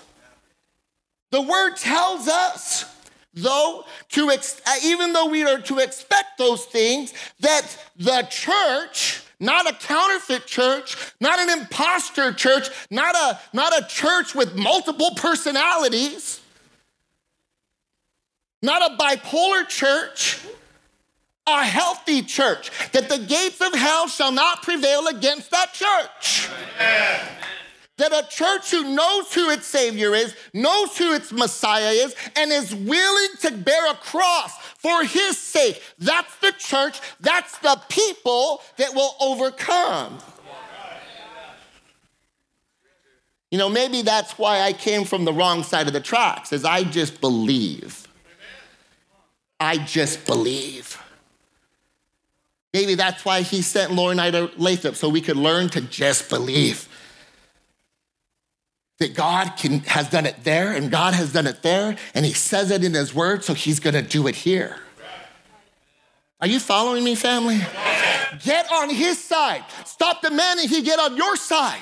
The 1.32 1.42
word 1.42 1.78
tells 1.78 2.28
us, 2.28 2.86
though, 3.34 3.86
to 4.10 4.30
ex- 4.30 4.62
even 4.86 5.14
though 5.14 5.30
we 5.30 5.44
are 5.46 5.62
to 5.62 5.80
expect 5.80 6.38
those 6.38 6.64
things, 6.66 7.12
that 7.40 7.66
the 7.98 8.28
church, 8.30 9.24
not 9.40 9.68
a 9.68 9.74
counterfeit 9.74 10.46
church, 10.46 10.96
not 11.20 11.40
an 11.40 11.60
impostor 11.60 12.34
church, 12.34 12.70
not 12.92 13.16
a, 13.16 13.40
not 13.52 13.76
a 13.76 13.84
church 13.88 14.36
with 14.36 14.56
multiple 14.56 15.10
personalities, 15.16 16.40
not 18.62 18.92
a 18.92 18.96
bipolar 18.96 19.68
church, 19.68 20.40
a 21.48 21.64
healthy 21.64 22.22
church, 22.22 22.72
that 22.92 23.10
the 23.10 23.20
gates 23.20 23.62
of 23.62 23.74
hell 23.74 24.08
shall 24.08 24.32
not 24.32 24.62
prevail 24.64 25.08
against 25.08 25.52
that 25.52 25.74
church. 25.74 26.50
That 27.98 28.14
a 28.14 28.28
church 28.30 28.72
who 28.72 28.96
knows 28.96 29.34
who 29.34 29.50
its 29.50 29.66
Savior 29.66 30.16
is, 30.16 30.36
knows 30.54 30.98
who 30.98 31.14
its 31.14 31.32
Messiah 31.32 31.90
is, 31.90 32.16
and 32.36 32.52
is 32.52 32.74
willing 32.74 33.36
to 33.42 33.52
bear 33.52 33.92
a 33.92 33.96
cross 33.96 34.58
for 34.78 35.04
His 35.04 35.38
sake, 35.38 35.82
that's 35.98 36.36
the 36.38 36.54
church, 36.58 37.02
that's 37.20 37.58
the 37.60 37.82
people 37.90 38.62
that 38.78 38.96
will 38.96 39.16
overcome. 39.20 40.20
You 43.52 43.58
know, 43.58 43.68
maybe 43.68 44.04
that's 44.04 44.38
why 44.38 44.62
I 44.62 44.74
came 44.74 45.06
from 45.06 45.26
the 45.26 45.34
wrong 45.34 45.64
side 45.64 45.88
of 45.88 45.94
the 45.94 46.00
tracks, 46.00 46.54
is 46.54 46.64
I 46.64 46.84
just 46.84 47.20
believe. 47.20 48.08
I 49.60 49.78
just 49.78 50.26
believe. 50.26 51.02
Maybe 52.74 52.96
that's 52.96 53.26
why 53.26 53.42
he 53.42 53.62
sent 53.62 53.92
Lauren 53.92 54.20
and 54.20 54.36
I 54.36 54.48
to 54.48 54.52
Lathrop, 54.58 54.96
so 54.96 55.10
we 55.10 55.22
could 55.22 55.38
learn 55.38 55.70
to 55.70 55.82
just 55.82 56.30
believe 56.30 56.88
that 59.00 59.16
God 59.16 59.52
can, 59.58 59.80
has 59.82 60.10
done 60.10 60.26
it 60.26 60.44
there 60.44 60.74
and 60.74 60.92
God 60.92 61.14
has 61.14 61.34
done 61.34 61.48
it 61.48 61.64
there, 61.64 61.96
and 62.14 62.26
He 62.26 62.34
says 62.34 62.70
it 62.70 62.84
in 62.84 62.94
His 62.94 63.14
Word, 63.14 63.44
so 63.44 63.54
He's 63.54 63.80
gonna 63.80 64.02
do 64.02 64.28
it 64.28 64.36
here. 64.36 64.78
Are 66.42 66.48
you 66.48 66.60
following 66.60 67.04
me, 67.04 67.16
family? 67.16 67.60
Get 68.44 68.72
on 68.72 68.90
His 68.90 69.22
side. 69.22 69.64
Stop 69.86 70.22
demanding 70.22 70.68
He 70.70 70.82
get 70.82 71.00
on 71.00 71.18
your 71.18 71.36
side. 71.38 71.82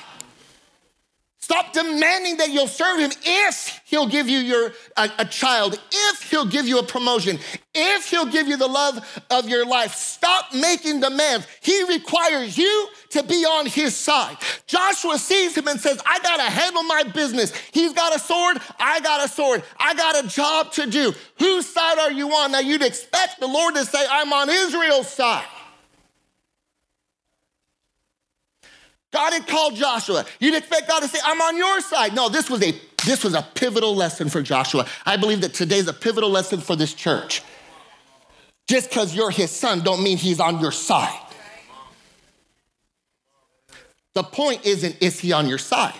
Stop 1.48 1.72
demanding 1.72 2.36
that 2.36 2.50
you'll 2.50 2.66
serve 2.66 3.00
him 3.00 3.10
if 3.24 3.80
he'll 3.86 4.06
give 4.06 4.28
you 4.28 4.38
your, 4.38 4.70
a, 4.98 5.10
a, 5.20 5.24
child, 5.24 5.80
if 5.90 6.30
he'll 6.30 6.44
give 6.44 6.68
you 6.68 6.78
a 6.78 6.82
promotion, 6.82 7.38
if 7.74 8.10
he'll 8.10 8.26
give 8.26 8.46
you 8.46 8.58
the 8.58 8.66
love 8.66 8.98
of 9.30 9.48
your 9.48 9.64
life. 9.64 9.94
Stop 9.94 10.52
making 10.52 11.00
demands. 11.00 11.46
He 11.62 11.84
requires 11.84 12.58
you 12.58 12.88
to 13.12 13.22
be 13.22 13.46
on 13.46 13.64
his 13.64 13.96
side. 13.96 14.36
Joshua 14.66 15.16
sees 15.16 15.56
him 15.56 15.68
and 15.68 15.80
says, 15.80 15.98
I 16.04 16.18
gotta 16.18 16.42
handle 16.42 16.82
my 16.82 17.04
business. 17.14 17.56
He's 17.72 17.94
got 17.94 18.14
a 18.14 18.18
sword, 18.18 18.58
I 18.78 19.00
got 19.00 19.24
a 19.24 19.28
sword, 19.28 19.64
I 19.78 19.94
got 19.94 20.22
a 20.22 20.28
job 20.28 20.72
to 20.72 20.86
do. 20.86 21.14
Whose 21.38 21.66
side 21.66 21.98
are 21.98 22.12
you 22.12 22.30
on? 22.30 22.52
Now 22.52 22.60
you'd 22.60 22.82
expect 22.82 23.40
the 23.40 23.48
Lord 23.48 23.74
to 23.76 23.86
say, 23.86 24.04
I'm 24.10 24.34
on 24.34 24.50
Israel's 24.50 25.08
side. 25.08 25.46
God 29.12 29.32
had 29.32 29.46
called 29.46 29.74
Joshua. 29.76 30.24
You'd 30.38 30.54
expect 30.54 30.88
God 30.88 31.00
to 31.00 31.08
say, 31.08 31.18
I'm 31.24 31.40
on 31.40 31.56
your 31.56 31.80
side. 31.80 32.14
No, 32.14 32.28
this 32.28 32.50
was 32.50 32.62
a 32.62 32.74
this 33.06 33.24
was 33.24 33.34
a 33.34 33.46
pivotal 33.54 33.94
lesson 33.94 34.28
for 34.28 34.42
Joshua. 34.42 34.86
I 35.06 35.16
believe 35.16 35.40
that 35.40 35.54
today's 35.54 35.88
a 35.88 35.92
pivotal 35.92 36.30
lesson 36.30 36.60
for 36.60 36.76
this 36.76 36.92
church. 36.92 37.42
Just 38.68 38.90
because 38.90 39.14
you're 39.14 39.30
his 39.30 39.50
son 39.50 39.80
don't 39.80 40.02
mean 40.02 40.18
he's 40.18 40.40
on 40.40 40.60
your 40.60 40.72
side. 40.72 41.18
The 44.14 44.24
point 44.24 44.66
isn't, 44.66 45.00
is 45.00 45.20
he 45.20 45.32
on 45.32 45.48
your 45.48 45.58
side? 45.58 45.94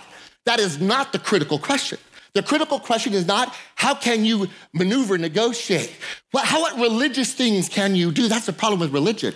That 0.45 0.59
is 0.59 0.79
not 0.79 1.13
the 1.13 1.19
critical 1.19 1.57
question. 1.57 1.97
The 2.33 2.43
critical 2.43 2.79
question 2.79 3.13
is 3.13 3.25
not, 3.25 3.55
how 3.75 3.95
can 3.95 4.23
you 4.23 4.47
maneuver, 4.73 5.17
negotiate? 5.17 5.91
What, 6.31 6.45
how, 6.45 6.61
what 6.61 6.75
religious 6.75 7.33
things 7.33 7.69
can 7.69 7.95
you 7.95 8.11
do? 8.11 8.27
That's 8.27 8.45
the 8.45 8.53
problem 8.53 8.81
with 8.81 8.93
religion. 8.93 9.33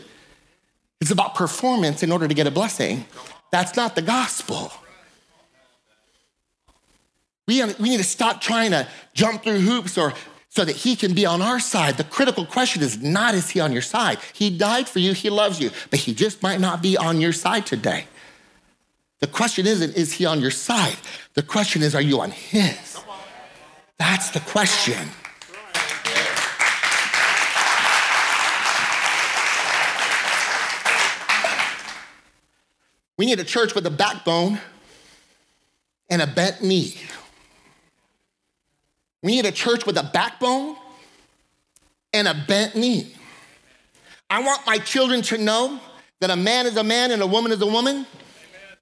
It's 1.02 1.12
about 1.12 1.34
performance 1.34 2.04
in 2.04 2.12
order 2.12 2.28
to 2.28 2.34
get 2.34 2.46
a 2.46 2.52
blessing. 2.52 3.06
That's 3.54 3.76
not 3.76 3.94
the 3.94 4.02
gospel. 4.02 4.72
We, 7.48 7.64
we 7.64 7.90
need 7.90 7.98
to 7.98 8.04
stop 8.04 8.42
trying 8.42 8.72
to 8.72 8.88
jump 9.14 9.44
through 9.44 9.60
hoops 9.60 9.96
or 9.96 10.14
so 10.50 10.66
that 10.66 10.76
he 10.76 10.96
can 10.96 11.14
be 11.14 11.28
on 11.28 11.40
our 11.44 11.60
side. 11.60 11.98
The 11.98 12.04
critical 12.04 12.48
question 12.48 12.82
is 12.82 13.00
not 13.04 13.36
is 13.36 13.52
he 13.52 13.60
on 13.60 13.72
your 13.72 13.84
side? 13.84 14.18
He 14.34 14.58
died 14.58 14.90
for 14.90 14.98
you, 14.98 15.14
he 15.14 15.30
loves 15.30 15.60
you, 15.60 15.70
but 15.92 16.00
he 16.00 16.16
just 16.16 16.42
might 16.42 16.62
not 16.62 16.82
be 16.82 16.98
on 16.98 17.22
your 17.22 17.32
side 17.32 17.68
today. 17.68 18.08
The 19.20 19.28
question 19.28 19.68
isn't 19.68 19.96
is 19.96 20.14
he 20.14 20.26
on 20.26 20.42
your 20.42 20.50
side? 20.50 20.98
The 21.36 21.44
question 21.44 21.84
is 21.84 21.94
are 21.94 22.02
you 22.02 22.22
on 22.22 22.32
his? 22.32 22.98
That's 24.00 24.32
the 24.32 24.40
question. 24.40 25.10
We 33.18 33.26
need 33.26 33.40
a 33.40 33.44
church 33.44 33.76
with 33.76 33.86
a 33.86 33.92
backbone 33.92 34.60
and 36.10 36.22
a 36.22 36.28
bent 36.28 36.64
knee. 36.64 36.96
We 39.22 39.32
need 39.34 39.46
a 39.46 39.52
church 39.52 39.86
with 39.86 39.98
a 39.98 40.04
backbone 40.04 40.76
and 42.12 42.28
a 42.28 42.34
bent 42.48 42.76
knee. 42.76 43.16
I 44.30 44.42
want 44.44 44.66
my 44.66 44.78
children 44.80 45.22
to 45.24 45.38
know 45.38 45.80
that 46.20 46.30
a 46.30 46.36
man 46.36 46.66
is 46.66 46.76
a 46.78 46.84
man 46.84 47.12
and 47.12 47.22
a 47.22 47.28
woman 47.28 47.52
is 47.52 47.62
a 47.62 47.68
woman. 47.68 48.06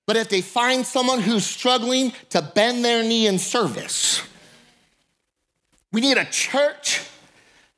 But 0.07 0.15
if 0.17 0.29
they 0.29 0.41
find 0.41 0.85
someone 0.85 1.21
who's 1.21 1.45
struggling 1.45 2.13
to 2.29 2.41
bend 2.41 2.83
their 2.83 3.03
knee 3.03 3.27
in 3.27 3.37
service, 3.37 4.21
we 5.91 6.01
need 6.01 6.17
a 6.17 6.25
church 6.25 7.01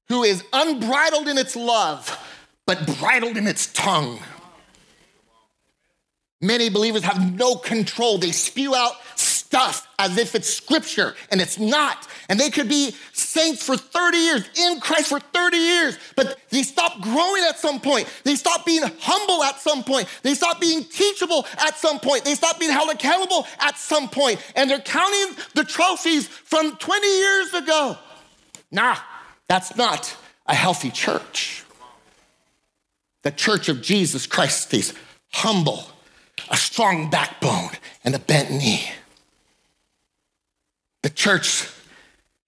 who 0.08 0.24
is 0.24 0.44
unbridled 0.54 1.28
in 1.28 1.38
its 1.38 1.56
love, 1.56 2.18
but 2.66 2.86
bridled 3.00 3.38
in 3.38 3.48
its 3.48 3.68
tongue. 3.74 4.20
Many 6.44 6.68
believers 6.68 7.04
have 7.04 7.38
no 7.40 7.56
control. 7.56 8.18
They 8.18 8.34
spew 8.34 8.76
out 8.76 8.96
stuff 9.16 9.88
as 9.98 10.18
if 10.18 10.36
it's 10.36 10.54
scripture, 10.54 11.16
and 11.32 11.40
it's 11.40 11.58
not. 11.58 12.06
And 12.28 12.38
they 12.38 12.50
could 12.50 12.68
be 12.68 12.94
saints 13.14 13.66
for 13.66 13.78
30 13.78 14.18
years, 14.18 14.50
in 14.58 14.82
Christ 14.82 15.08
for 15.08 15.22
30 15.22 15.56
years, 15.56 15.98
but 16.18 16.38
they 16.50 16.64
stop 16.64 17.00
growing 17.00 17.44
at 17.48 17.58
some 17.58 17.80
point. 17.80 18.10
They 18.26 18.36
stop 18.36 18.66
being 18.66 18.84
humble 19.00 19.42
at 19.42 19.62
some 19.62 19.86
point. 19.86 20.10
They 20.22 20.34
stop 20.34 20.60
being 20.60 20.84
teachable 20.84 21.48
at 21.60 21.78
some 21.78 22.02
point. 22.02 22.26
They 22.26 22.36
stop 22.36 22.60
being 22.60 22.74
held 22.74 22.90
accountable 22.90 23.48
at 23.62 23.78
some 23.78 24.10
point. 24.10 24.42
And 24.58 24.70
they're 24.70 24.80
counting 24.80 25.38
the 25.56 25.64
trophies 25.64 26.28
from 26.28 26.76
20 26.76 27.08
years 27.08 27.54
ago. 27.54 27.98
Nah, 28.70 28.98
that's 29.48 29.78
not 29.78 30.14
a 30.46 30.56
healthy 30.56 30.92
church. 30.92 31.64
The 33.22 33.32
church 33.32 33.70
of 33.70 33.82
Jesus 33.82 34.28
Christ 34.28 34.74
is 34.74 34.94
humble 35.30 35.93
a 36.50 36.58
strong 36.58 37.10
backbone, 37.10 37.72
and 38.04 38.16
a 38.16 38.20
bent 38.20 38.52
knee. 38.52 38.90
The 41.02 41.10
church 41.10 41.70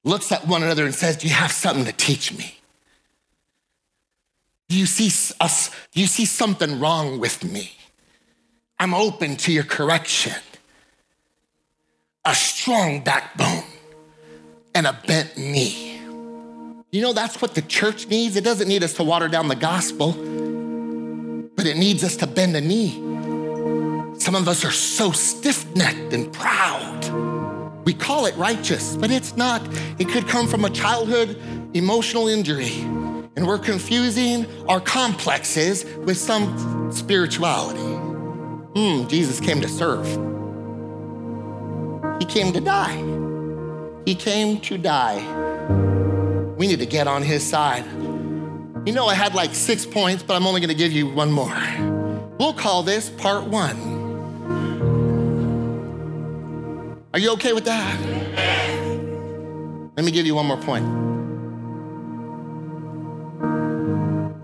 looks 0.04 0.32
at 0.32 0.48
one 0.48 0.64
another 0.64 0.86
and 0.86 0.96
says, 0.96 1.18
Do 1.18 1.28
you 1.28 1.34
have 1.34 1.52
something 1.52 1.86
to 1.86 1.92
teach 1.92 2.36
me? 2.38 2.58
Do 4.70 4.78
you 4.78 4.86
see 4.86 5.08
us? 5.40 5.70
Do 5.92 6.02
you 6.02 6.08
see 6.08 6.26
something 6.26 6.80
wrong 6.80 7.20
with 7.20 7.44
me? 7.44 7.74
I'm 8.80 8.94
open 8.94 9.38
to 9.38 9.52
your 9.52 9.64
correction. 9.64 10.34
A 12.26 12.34
strong 12.34 13.04
backbone 13.04 13.64
and 14.74 14.88
a 14.88 15.00
bent 15.06 15.38
knee. 15.38 16.02
You 16.92 17.02
know, 17.02 17.14
that's 17.14 17.42
what 17.42 17.56
the 17.56 17.62
church 17.62 18.08
needs. 18.08 18.36
It 18.36 18.44
doesn't 18.44 18.68
need 18.68 18.84
us 18.84 18.94
to 18.94 19.04
water 19.04 19.28
down 19.28 19.48
the 19.48 19.56
gospel, 19.56 20.14
but 21.56 21.66
it 21.66 21.78
needs 21.78 22.04
us 22.04 22.16
to 22.18 22.28
bend 22.28 22.56
a 22.56 22.62
knee. 22.62 23.00
Some 24.18 24.36
of 24.36 24.48
us 24.48 24.66
are 24.66 24.72
so 24.72 25.12
stiff 25.12 25.66
necked 25.76 26.14
and 26.14 26.32
proud. 26.34 27.86
We 27.86 27.94
call 27.94 28.26
it 28.26 28.36
righteous, 28.36 28.96
but 28.96 29.12
it's 29.12 29.36
not. 29.38 29.62
It 30.00 30.10
could 30.10 30.28
come 30.28 30.48
from 30.48 30.66
a 30.66 30.70
childhood 30.70 31.40
emotional 31.76 32.28
injury. 32.28 32.72
And 33.36 33.46
we're 33.46 33.60
confusing 33.60 34.48
our 34.68 34.80
complexes 34.80 35.84
with 36.00 36.18
some 36.18 36.92
spirituality. 36.92 37.80
Hmm, 38.76 39.08
Jesus 39.08 39.40
came 39.40 39.62
to 39.62 39.68
serve, 39.68 40.08
He 42.20 42.26
came 42.26 42.54
to 42.54 42.62
die. 42.62 42.96
He 44.06 44.16
came 44.16 44.60
to 44.62 44.78
die. 44.78 45.20
We 46.58 46.68
need 46.68 46.80
to 46.80 46.86
get 46.86 47.08
on 47.08 47.22
His 47.22 47.44
side. 47.44 47.86
You 48.86 48.94
know, 48.94 49.08
I 49.08 49.16
had 49.16 49.36
like 49.36 49.54
six 49.54 49.86
points, 49.86 50.24
but 50.24 50.36
I'm 50.36 50.48
only 50.48 50.62
gonna 50.62 50.74
give 50.74 50.92
you 50.92 51.08
one 51.08 51.32
more. 51.32 51.56
We'll 52.40 52.54
call 52.54 52.84
this 52.84 53.10
part 53.10 53.46
one. 53.46 53.95
Are 57.16 57.20
you 57.20 57.32
okay 57.32 57.54
with 57.54 57.64
that? 57.64 57.98
Let 59.96 60.04
me 60.04 60.12
give 60.12 60.26
you 60.26 60.36
one 60.36 60.48
more 60.48 60.58
point. 60.58 60.84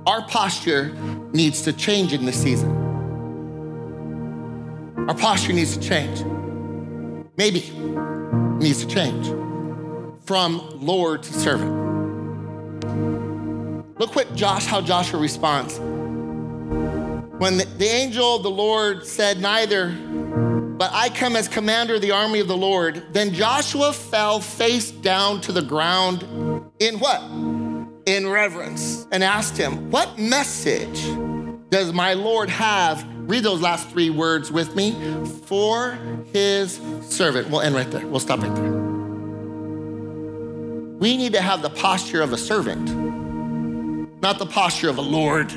Our 0.07 0.25
posture 0.29 0.93
needs 1.33 1.63
to 1.63 1.73
change 1.73 2.13
in 2.13 2.23
this 2.23 2.41
season. 2.41 2.71
Our 5.09 5.13
posture 5.13 5.51
needs 5.51 5.75
to 5.75 5.83
change. 5.83 6.23
Maybe 7.35 7.69
needs 8.63 8.85
to 8.85 8.87
change 8.87 9.27
from 10.23 10.79
Lord 10.79 11.23
to 11.23 11.33
servant. 11.33 11.75
Look 13.99 14.15
what 14.15 14.33
Josh, 14.33 14.65
how 14.65 14.79
Joshua 14.79 15.19
responds. 15.19 15.77
When 17.37 17.57
the, 17.57 17.65
the 17.77 17.87
angel 17.87 18.37
of 18.37 18.43
the 18.43 18.49
Lord 18.49 19.05
said, 19.05 19.41
Neither, 19.41 19.89
but 20.81 20.89
I 20.93 21.09
come 21.09 21.35
as 21.35 21.47
commander 21.47 21.93
of 21.93 22.01
the 22.01 22.09
army 22.09 22.39
of 22.39 22.47
the 22.47 22.57
Lord, 22.57 23.03
then 23.13 23.35
Joshua 23.35 23.93
fell 23.93 24.39
face 24.39 24.89
down 24.89 25.39
to 25.41 25.51
the 25.51 25.61
ground 25.61 26.23
in 26.79 26.97
what? 26.97 27.21
In 28.07 28.27
reverence 28.27 29.05
and 29.11 29.23
asked 29.23 29.55
him, 29.55 29.91
What 29.91 30.17
message 30.17 31.03
does 31.69 31.93
my 31.93 32.15
Lord 32.15 32.49
have? 32.49 33.07
Read 33.29 33.43
those 33.43 33.61
last 33.61 33.89
three 33.89 34.09
words 34.09 34.51
with 34.51 34.75
me 34.75 34.93
for 35.45 35.99
his 36.33 36.81
servant. 37.03 37.51
We'll 37.51 37.61
end 37.61 37.75
right 37.75 37.91
there. 37.91 38.07
We'll 38.07 38.19
stop 38.19 38.41
right 38.41 38.55
there. 38.55 38.71
We 40.97 41.15
need 41.15 41.33
to 41.33 41.41
have 41.41 41.61
the 41.61 41.69
posture 41.69 42.23
of 42.23 42.33
a 42.33 42.37
servant, 42.39 42.89
not 44.19 44.39
the 44.39 44.47
posture 44.47 44.89
of 44.89 44.97
a 44.97 45.01
Lord. 45.01 45.51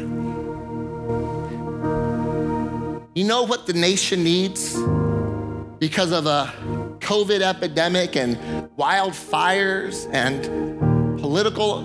You 3.14 3.24
know 3.24 3.44
what 3.44 3.66
the 3.66 3.72
nation 3.72 4.22
needs 4.22 4.76
because 5.84 6.12
of 6.12 6.24
a 6.24 6.50
COVID 7.00 7.42
epidemic 7.42 8.16
and 8.16 8.38
wildfires 8.78 10.08
and 10.14 10.40
political 11.20 11.82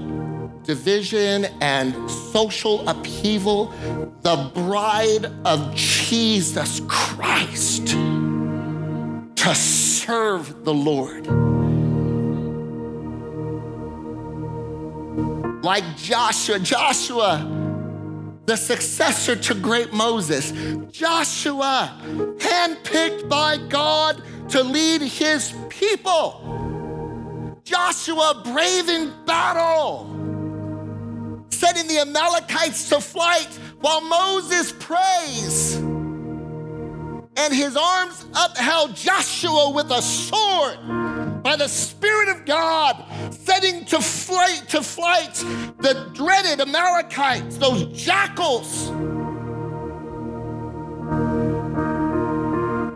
division 0.64 1.44
and 1.60 2.10
social 2.10 2.88
upheaval? 2.88 3.66
The 4.22 4.50
bride 4.54 5.26
of 5.44 5.76
Jesus 5.76 6.80
Christ 6.88 7.88
to 7.88 9.54
serve 9.54 10.64
the 10.64 10.74
Lord. 10.74 11.28
Like 15.62 15.84
Joshua, 15.98 16.58
Joshua 16.58 17.59
the 18.50 18.58
successor 18.58 19.36
to 19.36 19.54
great 19.54 19.94
Moses. 19.94 20.52
Joshua, 20.92 21.96
handpicked 22.40 23.30
by 23.30 23.58
God 23.70 24.24
to 24.50 24.64
lead 24.64 25.04
his 25.04 25.54
people. 25.70 27.60
Joshua, 27.64 28.42
brave 28.44 28.90
in 28.90 29.14
battle, 29.28 30.08
setting 31.52 31.88
the 31.88 32.00
Amalekites 32.00 32.90
to 32.90 33.00
flight 33.00 33.50
while 33.82 34.02
Moses 34.02 34.74
prays. 34.80 35.76
And 35.76 37.54
his 37.54 37.78
arms 37.78 38.26
upheld 38.36 38.96
Joshua 38.96 39.70
with 39.70 39.92
a 39.92 40.02
sword 40.02 41.19
by 41.42 41.56
the 41.56 41.68
Spirit 41.68 42.30
of 42.30 42.46
God, 42.46 43.04
setting 43.32 43.86
to 43.86 44.02
flight 44.02 44.64
to 44.70 44.82
flight 44.82 45.36
the 45.80 46.10
dreaded 46.14 46.60
Amalekites, 46.62 47.58
those 47.58 47.86
jackals. 47.86 48.92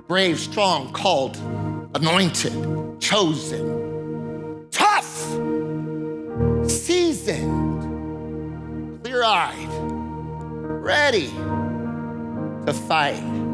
Brave, 0.07 0.39
strong, 0.39 0.91
called, 0.93 1.37
anointed, 1.95 2.99
chosen, 2.99 4.67
tough, 4.71 5.31
seasoned, 6.69 7.81
clear 9.03 9.23
eyed, 9.23 9.69
ready 10.83 11.27
to 12.65 12.73
fight. 12.87 13.52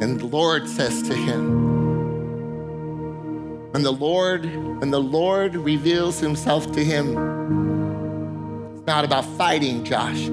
And 0.00 0.20
the 0.20 0.26
Lord 0.26 0.68
says 0.68 1.02
to 1.08 1.14
him, 1.14 1.68
and 3.74 3.84
the 3.84 3.92
Lord, 3.92 4.44
when 4.80 4.90
the 4.90 5.00
Lord 5.00 5.54
reveals 5.54 6.18
himself 6.20 6.72
to 6.72 6.84
him, 6.84 7.08
it's 8.76 8.86
not 8.86 9.04
about 9.04 9.24
fighting, 9.24 9.84
Josh. 9.84 10.28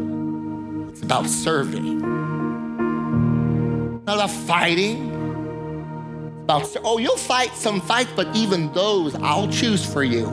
It's 0.90 1.02
about 1.02 1.28
serving. 1.28 1.98
It's 3.98 4.06
not 4.06 4.16
about 4.16 4.32
fighting. 4.32 5.12
It's 6.28 6.44
about, 6.44 6.78
oh, 6.84 6.98
you'll 6.98 7.18
fight 7.18 7.54
some 7.56 7.82
fights, 7.82 8.12
but 8.16 8.34
even 8.36 8.72
those 8.72 9.16
I'll 9.16 9.50
choose 9.50 9.86
for 9.86 10.04
you. 10.04 10.26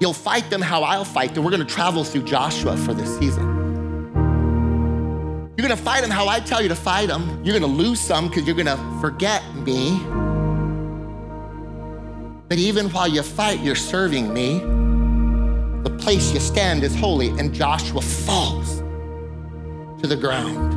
You'll 0.00 0.12
fight 0.12 0.50
them 0.50 0.60
how 0.60 0.82
I'll 0.82 1.04
fight 1.04 1.34
them. 1.34 1.44
We're 1.44 1.52
going 1.52 1.66
to 1.66 1.72
travel 1.72 2.02
through 2.02 2.24
Joshua 2.24 2.76
for 2.76 2.92
this 2.92 3.16
season. 3.18 3.53
You're 5.64 5.70
gonna 5.70 5.82
fight 5.82 6.02
them 6.02 6.10
how 6.10 6.28
I 6.28 6.40
tell 6.40 6.60
you 6.60 6.68
to 6.68 6.74
fight 6.74 7.08
them. 7.08 7.42
You're 7.42 7.58
gonna 7.58 7.72
lose 7.72 7.98
some 7.98 8.28
because 8.28 8.46
you're 8.46 8.54
gonna 8.54 8.76
forget 9.00 9.42
me. 9.54 9.98
But 12.50 12.58
even 12.58 12.90
while 12.90 13.08
you 13.08 13.22
fight, 13.22 13.60
you're 13.60 13.74
serving 13.74 14.30
me. 14.34 14.58
The 14.58 15.96
place 15.98 16.34
you 16.34 16.40
stand 16.40 16.84
is 16.84 16.94
holy, 16.94 17.30
and 17.38 17.54
Joshua 17.54 18.02
falls 18.02 18.80
to 20.02 20.06
the 20.06 20.16
ground 20.16 20.74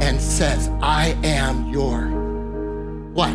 and 0.00 0.20
says, 0.20 0.68
I 0.80 1.18
am 1.24 1.70
your 1.70 2.02
what? 3.14 3.34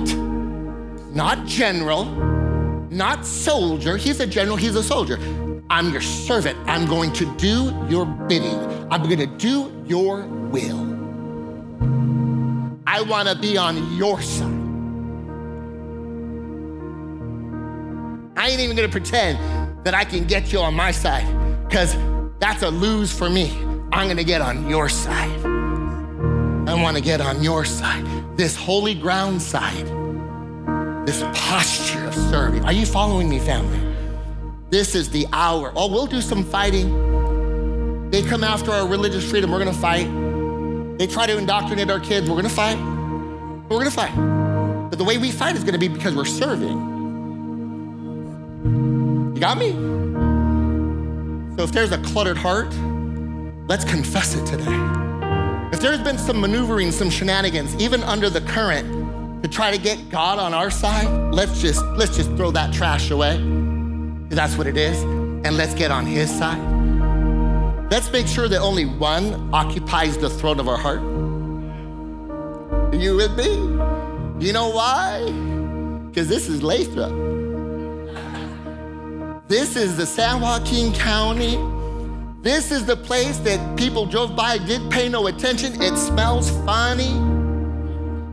Not 1.13 1.45
general, 1.45 2.05
not 2.89 3.25
soldier. 3.25 3.97
He's 3.97 4.21
a 4.21 4.27
general, 4.27 4.55
he's 4.55 4.77
a 4.77 4.83
soldier. 4.83 5.17
I'm 5.69 5.91
your 5.91 6.01
servant. 6.01 6.57
I'm 6.67 6.85
going 6.85 7.11
to 7.13 7.25
do 7.35 7.73
your 7.89 8.05
bidding. 8.05 8.57
I'm 8.91 9.03
going 9.03 9.19
to 9.19 9.27
do 9.27 9.71
your 9.85 10.23
will. 10.25 10.95
I 12.87 13.01
want 13.01 13.27
to 13.27 13.35
be 13.35 13.57
on 13.57 13.95
your 13.97 14.21
side. 14.21 14.53
I 18.37 18.49
ain't 18.49 18.61
even 18.61 18.75
going 18.77 18.87
to 18.87 18.91
pretend 18.91 19.85
that 19.85 19.93
I 19.93 20.05
can 20.05 20.25
get 20.25 20.53
you 20.53 20.59
on 20.59 20.73
my 20.73 20.91
side 20.91 21.27
because 21.67 21.97
that's 22.39 22.63
a 22.63 22.69
lose 22.69 23.11
for 23.11 23.29
me. 23.29 23.51
I'm 23.91 24.07
going 24.07 24.17
to 24.17 24.23
get 24.23 24.41
on 24.41 24.69
your 24.69 24.87
side. 24.87 25.45
I 26.67 26.73
want 26.81 26.95
to 26.95 27.03
get 27.03 27.19
on 27.19 27.43
your 27.43 27.65
side, 27.65 28.05
this 28.37 28.55
holy 28.55 28.93
ground 28.93 29.41
side, 29.41 29.87
this 31.07 31.23
posture 31.33 32.05
of 32.05 32.13
serving. 32.13 32.63
Are 32.65 32.73
you 32.73 32.85
following 32.85 33.29
me, 33.29 33.39
family? 33.39 33.86
This 34.69 34.95
is 34.95 35.09
the 35.09 35.25
hour. 35.31 35.71
Oh, 35.75 35.87
we'll 35.87 36.07
do 36.07 36.19
some 36.19 36.43
fighting. 36.43 38.09
They 38.11 38.21
come 38.21 38.43
after 38.43 38.71
our 38.71 38.85
religious 38.85 39.29
freedom, 39.29 39.51
we're 39.51 39.59
gonna 39.59 39.71
fight. 39.71 40.07
They 40.97 41.07
try 41.07 41.25
to 41.25 41.37
indoctrinate 41.37 41.89
our 41.89 42.01
kids, 42.01 42.29
we're 42.29 42.35
gonna 42.35 42.49
fight. 42.49 42.77
We're 43.69 43.77
gonna 43.77 43.91
fight. 43.91 44.13
But 44.89 44.97
the 44.97 45.05
way 45.05 45.17
we 45.17 45.31
fight 45.31 45.55
is 45.55 45.63
gonna 45.63 45.77
be 45.77 45.87
because 45.87 46.15
we're 46.15 46.25
serving. 46.25 46.95
You 49.35 49.39
got 49.39 49.57
me? 49.57 49.71
So 51.55 51.63
if 51.63 51.71
there's 51.71 51.93
a 51.93 51.97
cluttered 51.99 52.37
heart, 52.37 52.73
let's 53.67 53.85
confess 53.85 54.35
it 54.35 54.45
today. 54.45 54.77
If 55.71 55.79
there's 55.79 56.01
been 56.01 56.17
some 56.17 56.41
maneuvering, 56.41 56.91
some 56.91 57.09
shenanigans, 57.09 57.73
even 57.75 58.03
under 58.03 58.29
the 58.29 58.41
current, 58.41 59.43
to 59.43 59.49
try 59.49 59.71
to 59.71 59.77
get 59.77 60.09
God 60.09 60.39
on 60.39 60.53
our 60.53 60.69
side, 60.69 61.07
let's 61.33 61.61
just 61.61 61.85
let's 61.95 62.17
just 62.17 62.35
throw 62.35 62.51
that 62.51 62.73
trash 62.73 63.11
away. 63.11 63.56
That's 64.29 64.57
what 64.57 64.67
it 64.67 64.77
is. 64.77 65.01
And 65.03 65.57
let's 65.57 65.73
get 65.73 65.91
on 65.91 66.05
his 66.05 66.29
side. 66.29 66.59
Let's 67.89 68.11
make 68.11 68.27
sure 68.27 68.47
that 68.49 68.59
only 68.59 68.85
one 68.85 69.49
occupies 69.53 70.17
the 70.17 70.29
throne 70.29 70.59
of 70.59 70.67
our 70.67 70.77
heart. 70.77 70.99
Are 72.93 72.95
you 72.95 73.15
with 73.15 73.37
me? 73.37 73.55
You 74.45 74.53
know 74.53 74.69
why? 74.69 75.23
Because 76.07 76.27
this 76.27 76.49
is 76.49 76.61
Lathrop. 76.61 77.11
This 79.47 79.77
is 79.77 79.95
the 79.95 80.05
San 80.05 80.41
Joaquin 80.41 80.93
County. 80.93 81.57
This 82.41 82.71
is 82.71 82.85
the 82.85 82.97
place 82.97 83.37
that 83.39 83.77
people 83.77 84.05
drove 84.05 84.35
by, 84.35 84.57
didn't 84.57 84.89
pay 84.89 85.07
no 85.07 85.27
attention. 85.27 85.81
It 85.81 85.95
smells 85.97 86.49
funny. 86.65 87.36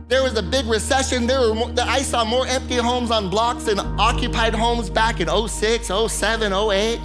There 0.07 0.21
was 0.21 0.37
a 0.37 0.43
big 0.43 0.67
recession. 0.67 1.25
There 1.25 1.39
were 1.41 1.55
more, 1.55 1.73
I 1.79 2.03
saw 2.03 2.23
more 2.23 2.45
empty 2.45 2.75
homes 2.75 3.09
on 3.09 3.29
blocks 3.29 3.63
than 3.63 3.79
occupied 3.79 4.53
homes 4.53 4.87
back 4.87 5.19
in 5.19 5.27
06, 5.27 5.87
07, 5.87 6.53
08. 6.53 6.99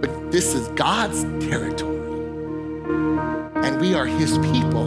But 0.00 0.30
this 0.30 0.54
is 0.54 0.68
God's 0.68 1.24
territory. 1.44 1.96
And 3.66 3.80
we 3.80 3.94
are 3.94 4.06
his 4.06 4.38
people. 4.38 4.86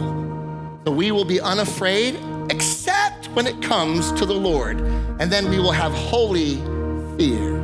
So 0.86 0.92
we 0.92 1.12
will 1.12 1.26
be 1.26 1.38
unafraid 1.38 2.18
except 2.48 3.26
when 3.34 3.46
it 3.46 3.60
comes 3.60 4.12
to 4.12 4.24
the 4.24 4.32
Lord. 4.32 4.80
And 5.20 5.30
then 5.30 5.50
we 5.50 5.58
will 5.58 5.72
have 5.72 5.92
holy 5.92 6.56
fear 7.18 7.58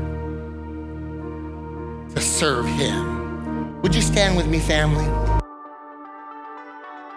to 2.14 2.20
serve 2.20 2.66
him. 2.66 3.80
Would 3.80 3.94
you 3.94 4.02
stand 4.02 4.36
with 4.36 4.46
me, 4.46 4.58
family? 4.60 5.33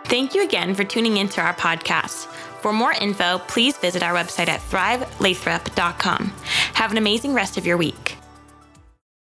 Thank 0.07 0.33
you 0.33 0.43
again 0.43 0.73
for 0.73 0.83
tuning 0.85 1.17
into 1.17 1.41
our 1.41 1.53
podcast. 1.53 2.27
For 2.61 2.71
more 2.71 2.93
info, 2.93 3.39
please 3.39 3.77
visit 3.77 4.01
our 4.01 4.13
website 4.13 4.47
at 4.47 4.61
thrivelathrop.com. 4.61 6.33
Have 6.73 6.91
an 6.91 6.97
amazing 6.97 7.33
rest 7.33 7.57
of 7.57 7.65
your 7.65 7.77
week. 7.77 8.16